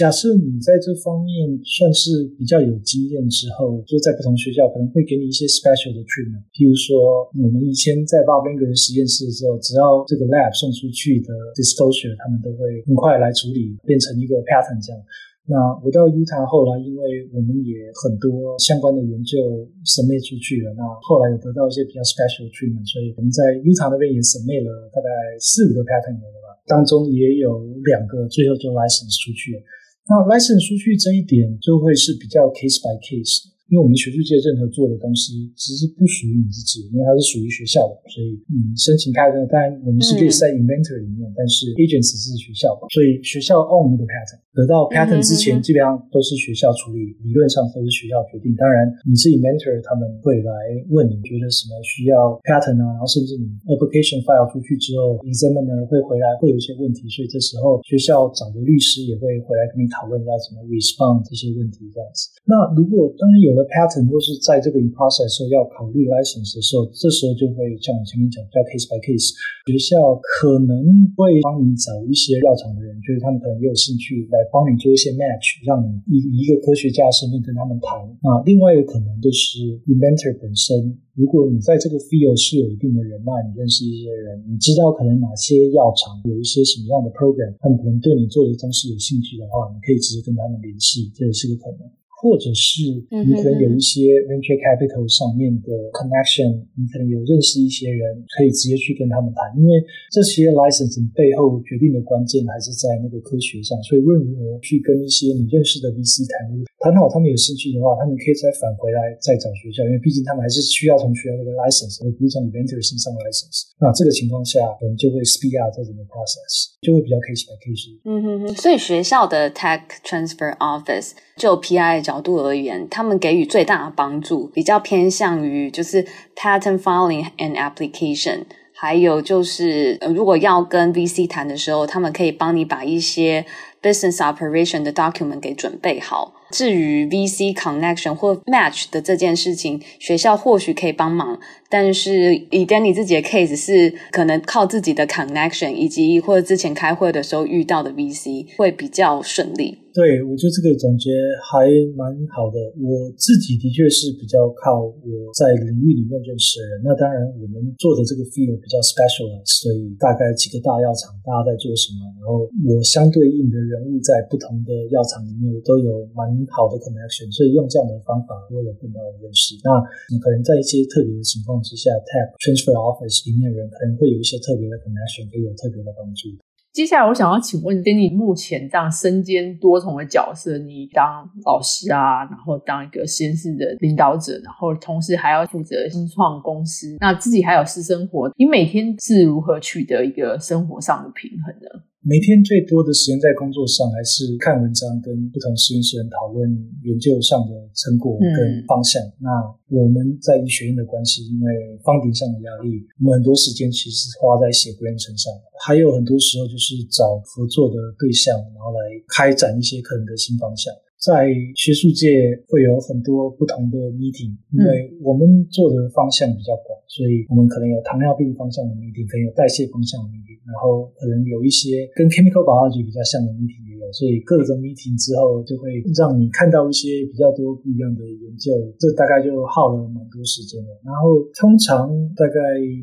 [0.00, 6.40] 假设你在这方面算是比较有经验之后，就在不同学校可能会给你一些 special 的 treatment。
[6.56, 14.96] 譬如说，我们以前在 Bob i n g e r 实验室的时候，只要这个 lab 送出去的 disclosure，他们都会很快来处理，变成一个 pattern 这样。
[15.44, 19.36] 那我到 Utah 后来，因为我们也很多相关的研究
[19.84, 25.12] 审密出去了，那后来有得到一些比较 special treatment，所以我们在 Utah 那边也审密了大概
[25.44, 29.62] 四五个 pattern 有了吧，当中也有两个最后就 license 出去了。
[30.08, 33.59] 那 license 出去这一点就会是比较 case by case 的。
[33.70, 48.50] 因为我们学术界任何做的东西，其实不属于你自己，因为它是属于学校的，所以你，申请开的，当然我们是可以在 inventor 里面，嗯、但是 agents 是学校的，所以学校 own 那个 patent，得到 patent 之前，基本上都是学校处理，理论上都是学校决定。
[48.58, 50.50] 当然，你是 inventor，他们会来
[50.90, 62.34] 问你觉得什么需要 patent 啊，然后甚至你 application file 出去之后，examiner 会回来会有一些问题，所以这时候学校找的律师也会回来跟你讨论要怎么 respond 这些问题这样子。
[62.42, 63.59] 那如果当然有了。
[63.66, 69.34] Pattern 都是在这个 in process 时候要考虑 license 的时候，这时候就会像我前面讲，叫 case by case。
[69.68, 70.82] 学校可能
[71.16, 77.98] 会帮你找一些药厂的人，就是他们可能也有兴趣来帮你做一些 match，让你以一个科学家的身份跟他们谈。
[78.26, 91.86] 啊，另外一个可能就是 inventor 本身，如果你在这个 field 是有一定的人脉，你认识一些人，你知道可能哪些药厂有一些什么样的 program，他们可能对你做的东西有兴趣的话，你可以直接跟他们联系，这也是个可能。
[92.20, 98.04] 或者是你可能有一些 venture capital 上面的 connection，你可能有认识一些人，
[98.36, 99.80] 可以直接去跟他们谈，因为
[100.12, 106.44] 这些 license 背后决定的关键还是在那个科学上，所以任何去跟一些你认识的 VC 谈，
[106.84, 113.72] 谈好他们有兴趣的话，他们可以再返回来再找学校，因为毕竟他们还是需要从学校那个 license，而不是从 inventor 身上 license。
[113.80, 117.96] 那这个情况下，我们就会 speed up 这整个 process，就会比较 case by case。
[118.04, 126.04] 嗯哼哼，所以学校的 tech transfer office 就 PI 角度而言，他们给予最大的帮助，比较偏向于就是
[126.34, 128.40] patent filing and application，
[128.72, 133.46] 还有就是如果要跟 VC 谈的时候，他们可以帮你把一些
[133.80, 136.34] business operation 的 document 给准备好。
[136.50, 141.38] 至于 VC connection 或 match 的这件事情，学校或许可以帮忙，
[141.68, 149.78] 但是以 Danny 自己的 case 是可能靠自己的 connection，以及或者之前开会的时候遇到的 VC 会比较顺利。
[149.90, 151.10] 对，我觉得这个总结
[151.50, 151.66] 还
[151.98, 152.62] 蛮好的。
[152.78, 156.78] 我自己的确是比较靠我在领域里面认识的人。
[156.86, 169.58] 那当然，我们做的这个 field 比较 special，所以大概几个大药厂大家在做什么，然后我相对应的人物在不同的药厂里面都有蛮好的 connection，所以用这样的方法我有更多的认识。
[169.64, 169.70] 那
[170.08, 176.28] 你可能在一些特别的情况之下，tap transfer office 里面的人可能会有一些特别的 connection，可以有特别的帮助。
[176.72, 191.82] 接下来，我想要请问，Danny 目前这样身兼多重的角色，你当老师啊，然后当一个实验室的领导者，然后同时还要负责新创公司，那自己还有私生活，你每天是如何取得一个生活上的平衡呢？
[192.02, 196.48] 每天最多的时间在工作上，还是看文章，跟不同实验室人讨论
[196.82, 199.02] 研究上的成果跟方向。
[199.04, 199.28] 嗯、那
[199.68, 205.30] 我们在医学院的关系，因为 funding 上的压力，我们很多时间其实花在写 grant 身上，
[205.66, 208.80] 还有很多时候就是找合作的对象，然后来
[209.14, 210.72] 开展一些可能的新方向。
[211.00, 220.28] 在学术界会有很多不同的 meeting，因为我们做的方向比较广，所以我们可能有糖尿病方向的 meeting，可能有代谢方向的 meeting。
[220.50, 230.70] 然后可能有一些跟 chemical biology 比较像的问题也有，所以各种 meeting 之后就会让你看到一些比较多不一样的研究，这大概就耗了蛮多时间了。
[230.84, 232.38] 然后通常大概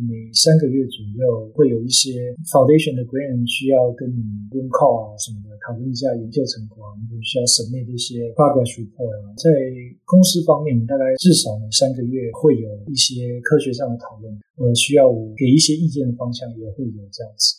[0.08, 9.34] 每三个月左右会有一些 foundation 的 grant 需要跟你 room call 啊什么的讨论一下研究成果，你需要 submit 一些 progress report 啊。
[9.38, 9.52] 在
[10.06, 17.56] 公司方面，大概至少每三个月会有一些科学上的讨论，呃，需要我给一些意见的方向也会有这样子。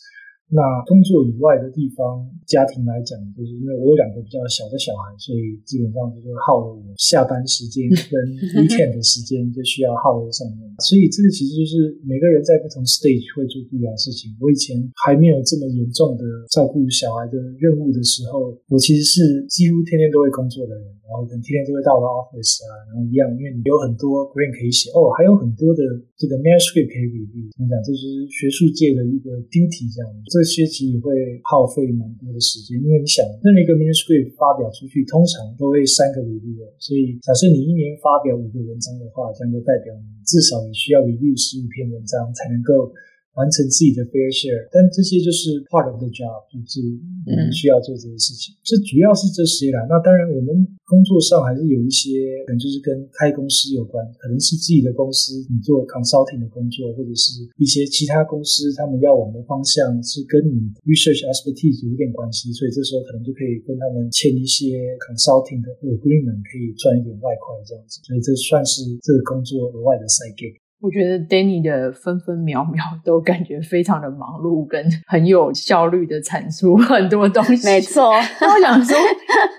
[0.51, 8.17] 那工作以外的地方，家庭来讲，就是因为我有两个比较小的小孩，所以基本上就耗了我下班时间跟
[8.57, 10.65] weekend 的时间就需要耗在上面。
[10.81, 14.33] 所以这个其实就是每个人在不同 stage 会做不一样的事情。
[14.41, 14.73] 我以前
[15.05, 25.83] 还没有这么严重的照顾小孩的任务的时候，我其实是几乎天天都会工作的人，然后可能天天都会到了 office 啊，然后一样，因为你有很多 grant 可以写哦，还有很多的
[26.17, 27.45] 这个 manuscript 可以 review。
[27.53, 27.77] 怎么讲？
[27.85, 30.09] 这是学术界的一个 duty 这样。
[30.31, 31.11] 这学期也会
[31.43, 42.91] 耗费蛮多的时间，因为你想，任何一个 manuscript 发表出去，通常都会三个维度的所以假设你一年发表五个文章的话，这样就代表你至少你需要 review 十五篇文章才能够。
[43.39, 46.83] 完成自己的 fair share，但这些就是 part of the job，就是
[47.23, 48.51] 我们需要做这些事情。
[48.67, 49.87] 这、嗯、主要是这些啦。
[49.87, 68.01] 那当然，我们工作上还是有一些，可能就是跟开公司有关，可能是自己的公司，你做 consulting 的工作，或者是一些其他公司，他们要往的方向是跟你 research expertise 有点关系，所以这时候可能就可以跟他们签一些 consulting 的 agreement，可以赚一点外快这样子。
[68.03, 70.59] 所以这算是这个工作额外的 side gig。
[70.81, 77.67] 我觉得 Danny 的分分秒秒都感觉非常的忙碌，跟很有效率的产出很多东西。
[77.67, 78.97] 没错，那我想说，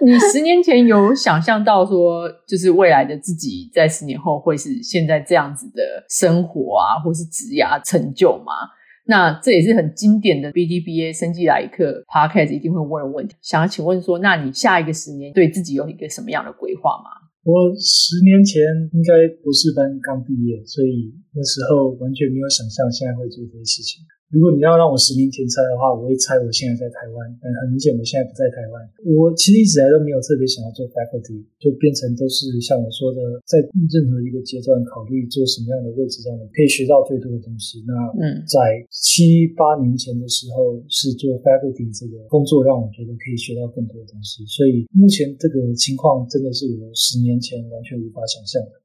[0.02, 8.52] 你十年前有想象到说，就是未来的自己在十年后会是现在这样子的生活啊，或是职涯成就吗？
[9.04, 13.36] 那这也是很经典的 BDBA 生计来客 Podcast 一定会问的问题。
[13.42, 17.10] 想要请问说，那你下一个十年对自己有一个什么样的规划吗？
[17.42, 18.60] 我十年前
[18.92, 24.04] 应该博士班刚毕业，所以那时候完全没有想象现在会做这些事情。
[24.30, 28.78] 如果你要让我十年前猜的话，我会猜我现在在台湾，但很明显我现在不在台湾。
[29.02, 33.58] 我其实一直来都没有特别想要做 faculty，就变成都是像我说的，在
[33.90, 37.82] 任何一个阶段考虑做什么样的位置上我可以学到最多的东西。
[37.82, 44.46] 那嗯，在七八年前的时候是做 faculty 这个工作，让我觉得可以学到更多的东西。
[44.46, 48.78] 所以目前这个情况真的是我十年前完全无法想象的。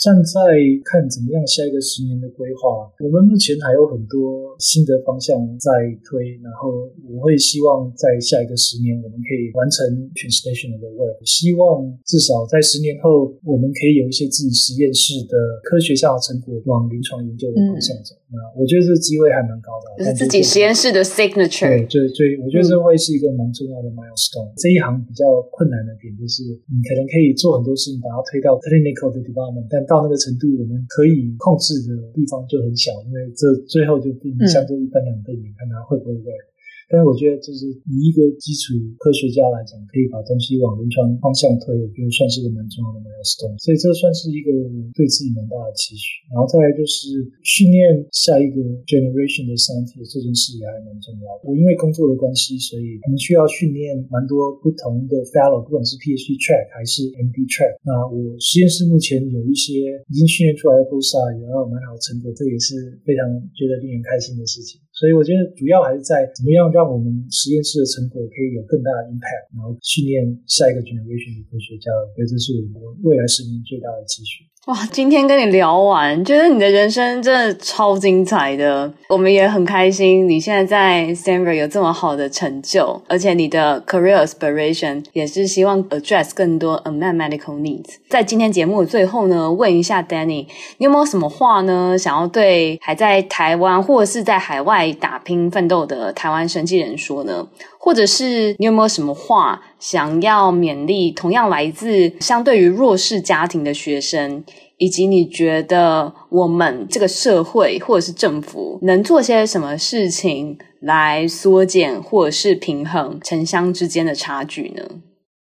[0.00, 5.68] 站在看怎么样下一个十年的规划，我们目前还有很多新的方向在
[6.02, 9.84] 推，然后我会希望在下一个十年我们可以完成
[10.16, 15.36] translation 的 work，希望至少在十年后我们可以有一些自己实验室的
[15.68, 18.16] 科学上的成果往临床研究的方向走。
[18.30, 21.66] 那、嗯、我觉得这个机会还蛮高的，就是自己实验室的 signature。
[21.66, 24.50] 对，最最我觉得这会是一个蛮重要的 milestone。
[24.50, 36.49] 嗯、这一行比较困难的点就是，你可能可以做很多事情，把它推到 clinical 的 development，但到那个程度，我们可以控制的地方就很小，因为这最后就不像这一般两倍，你看它会不会 work。
[36.90, 43.54] 但是我觉得，就是以一个基础科学家来讲，可以把东西往临床方向推，我觉得算是一个蛮重要的 milestone。
[43.62, 44.50] 所以这算是一个
[44.92, 46.26] 对自己蛮大的期许。
[46.34, 48.58] 然后再来就是训练下一个
[48.90, 51.46] generation 的 scientist，这件事也还蛮重要的。
[51.46, 57.78] 我因为工作的关系，所以我们需要训练蛮多不同的 fellow，不管是 PhD track 还是 MD track。
[57.86, 64.82] 那我实验室目前有一些已经训练出来的 p o s t d 也有蛮好的成果，这也是非常觉得令人开心的事情。
[65.00, 74.44] 所以我觉得主要还是在怎么样让我们实验室的成果可以有更大的 impact，然后训练下一个 generation 的科学家，我觉得这是我们未来十年最大的期许。
[74.66, 78.92] 哇，今天跟你聊完，觉得你的人生真的超精彩的。
[79.08, 87.94] 我们也很开心，你现在在 Stanford 有这么好的成就，而且你的 career aspiration 也是希望 address 更多 unmet medical needs。
[88.10, 90.46] 在今天节目的最后呢，问一下 Danny，
[90.76, 97.48] 你有没有什么话呢，想要对还在台湾或者是在海外打拼奋斗的台湾生技人说呢？
[97.90, 104.44] 或者是你有没有什么话想要勉励同样来自相对于弱势家庭的学生，
[104.78, 114.84] 以及你觉得我们这个社会或者是政府能做些什么事情来缩减或者是平衡城乡之间的差距呢？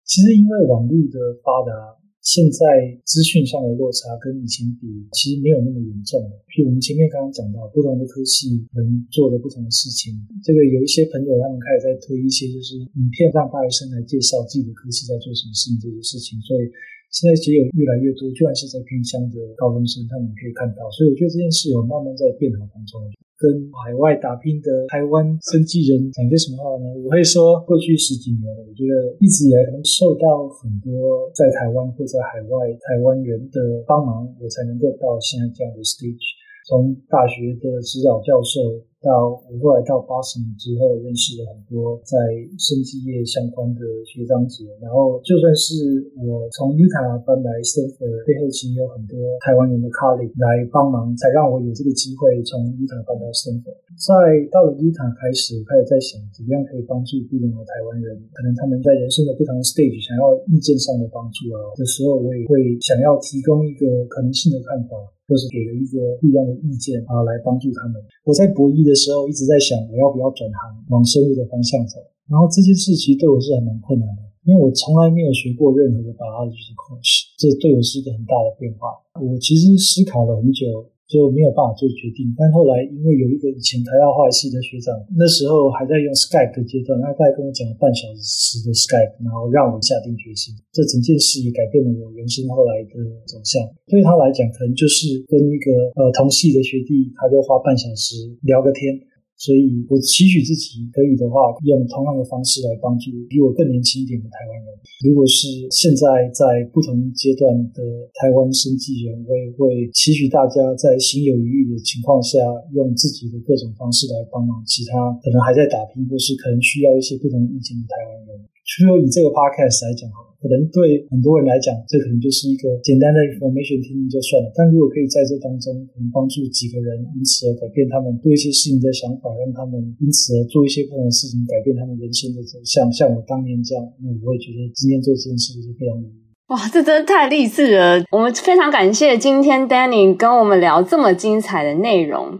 [0.04, 1.93] 其实因为网络的发达。
[2.24, 2.64] 现在
[3.04, 6.32] 资讯上的落差跟以前比，其实没有那么严重了。
[6.48, 8.80] 譬如我们前面刚刚讲到，不同的科系能
[9.12, 16.40] 做的不同的事情，这个有一些朋友他们开始在推一些就是影片，让大学生来介绍自己的科系在做什么事情这些事情。
[16.40, 16.64] 所以
[17.12, 20.88] 现在其实有越来越多，就算是在偏乡的高中生，他们可以看到。
[20.96, 23.04] 所以我觉得这件事有慢慢在变好当中。
[23.36, 23.50] 跟
[23.84, 26.86] 海外打拼的台湾生技人讲些什么话呢？
[27.02, 36.43] 我会说，过去十几年，我觉得一直以来能受到很多在台湾或在海外台湾人的帮忙，我才能够到现在这样的 stage。
[36.64, 38.82] 从大学的指导教授。
[39.04, 42.16] 到我后来到八十年之后，认识了很多在
[42.56, 44.64] 生技业相关的学长姐。
[44.80, 45.76] 然后就算是
[46.16, 53.76] 我从 Utah 搬来 Stanford，背后其实有很多台湾人的 colleague 来帮忙，才让我有这个机会从 Utah 搬到 Stanford。
[54.00, 64.96] 在到了 Utah 开始，我开始在想怎么样可以帮助不同的台湾人，可能他们在人生的不同的 stage 想要意见上的帮助啊的时候，我也会想要提供一个可能性的看法。
[65.26, 68.02] 或是给了一个不一样的意见啊，来帮助他们。
[68.24, 71.98] 我在博弈的时候一直在想，我要不要转行往生物的方向走。
[72.28, 78.88] 然后这件事其实对我是还蛮困难的，因为我从来没有学过任何的 biology course，这对我是一个很大的变化。
[79.20, 80.86] 我其实思考了很久。
[81.04, 90.56] 就没有办法做决定，但后来因为有一个以前台大化学系的学长，那时候还在用 Skype 的阶段，他大概跟我讲了半小时的 Skype，然后让我下定决心。
[90.72, 92.96] 这整件事也改变了我人生后来的
[93.28, 93.60] 走向。
[93.86, 98.96] 对他来讲，可能就是跟一个呃同系的学弟，他就花半小时聊个天。
[99.36, 104.68] 所以我期许自己可以的话，用同样的方式来帮助比我更年轻一点的台湾人。
[105.04, 107.82] 如果是现在在不同阶段的
[108.14, 112.38] 台湾生计人，我也会期许大家在心有余裕的情况下，
[112.72, 118.53] 用自己的各种方式来帮忙其他可能还在打拼或是可能需要一些不同意见的台湾人。
[118.64, 120.08] 除了以这个 podcast 来讲。
[120.44, 124.52] 可能对很多人来讲，这可能就是一个简单的 information 听听就算了。
[124.52, 132.92] 但如果可以在这当中，可能帮助几个人，因此而改变他们对一些事情的想法，让他们因此而做一些不同的事情，改变他们人生的走向。
[132.92, 136.20] 像我当年这样，那我也觉得今天做这件事是非常有意义。
[136.52, 138.04] 哇，这真的太励志了！
[138.12, 142.38] 我们非常感谢今天 Danny 跟我们聊这么精彩的内容。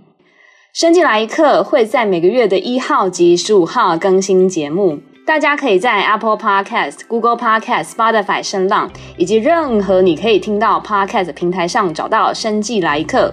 [0.75, 4.99] 生技来一课会在每个月的一号及十五号更新节目。
[5.27, 13.29] 大家可以在 Apple Podcast、Google Podcast、Spotify、声浪以及任何你可以听到 Podcast 平台上找到《生计来客》。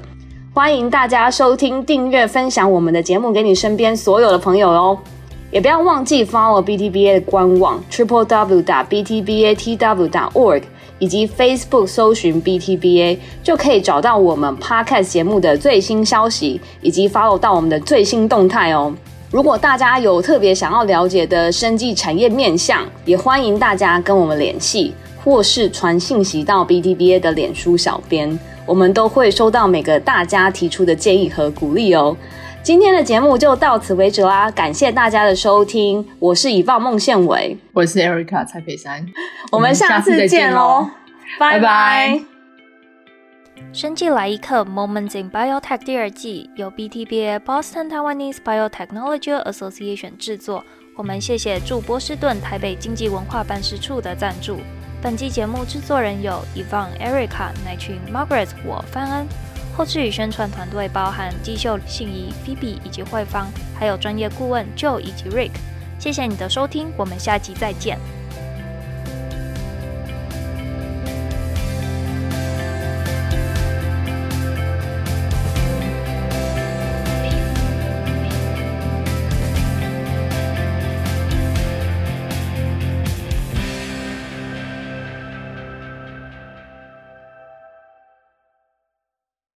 [0.54, 4.98] 欢迎大家收听、订阅、分享我们的节目给你身边所有的朋友哦！
[5.52, 10.64] 也不要忘记 follow BTBA 的官网 triple w 打 btbatw 打 org
[10.98, 18.94] 以及 Facebook 搜寻 BTBA 就可以找到我们 Podcast 节目的最新消息，以及 follow 到我们的最新动态哦。
[19.32, 32.15] 如果大家有特别想要了解的生技产业面向，也欢迎大家跟我们联系，或是传信息到 BTBA 的脸书小编，我们都会收到每个大家提出的建议和鼓励哦。
[32.61, 39.05] 今天的节目就到此为止啦，感谢大家的收听，我是以放孟宪伟，我是 Erica 蔡佩珊，
[39.49, 40.89] 我们下次见喽，
[41.39, 42.30] 拜拜。
[43.74, 50.61] 生计来一课 Moments in Biotech 第二季由 BTBA Boston Taiwanese Biotechnology Association 制作。
[50.93, 54.59] 我们谢谢驻波士顿台北经济文化办事处的赞助。
[55.01, 59.26] 本季节目制作人有 Yvonne、Erica、乃群、Margaret、我范恩。
[59.74, 63.47] 后制与宣传团队包含季秀、信仪、Phoebe 以及慧芳，
[63.80, 65.51] 还有专业顾问 Joe 以及 Rick。
[65.97, 67.97] 谢谢你的收听，我们下集再见。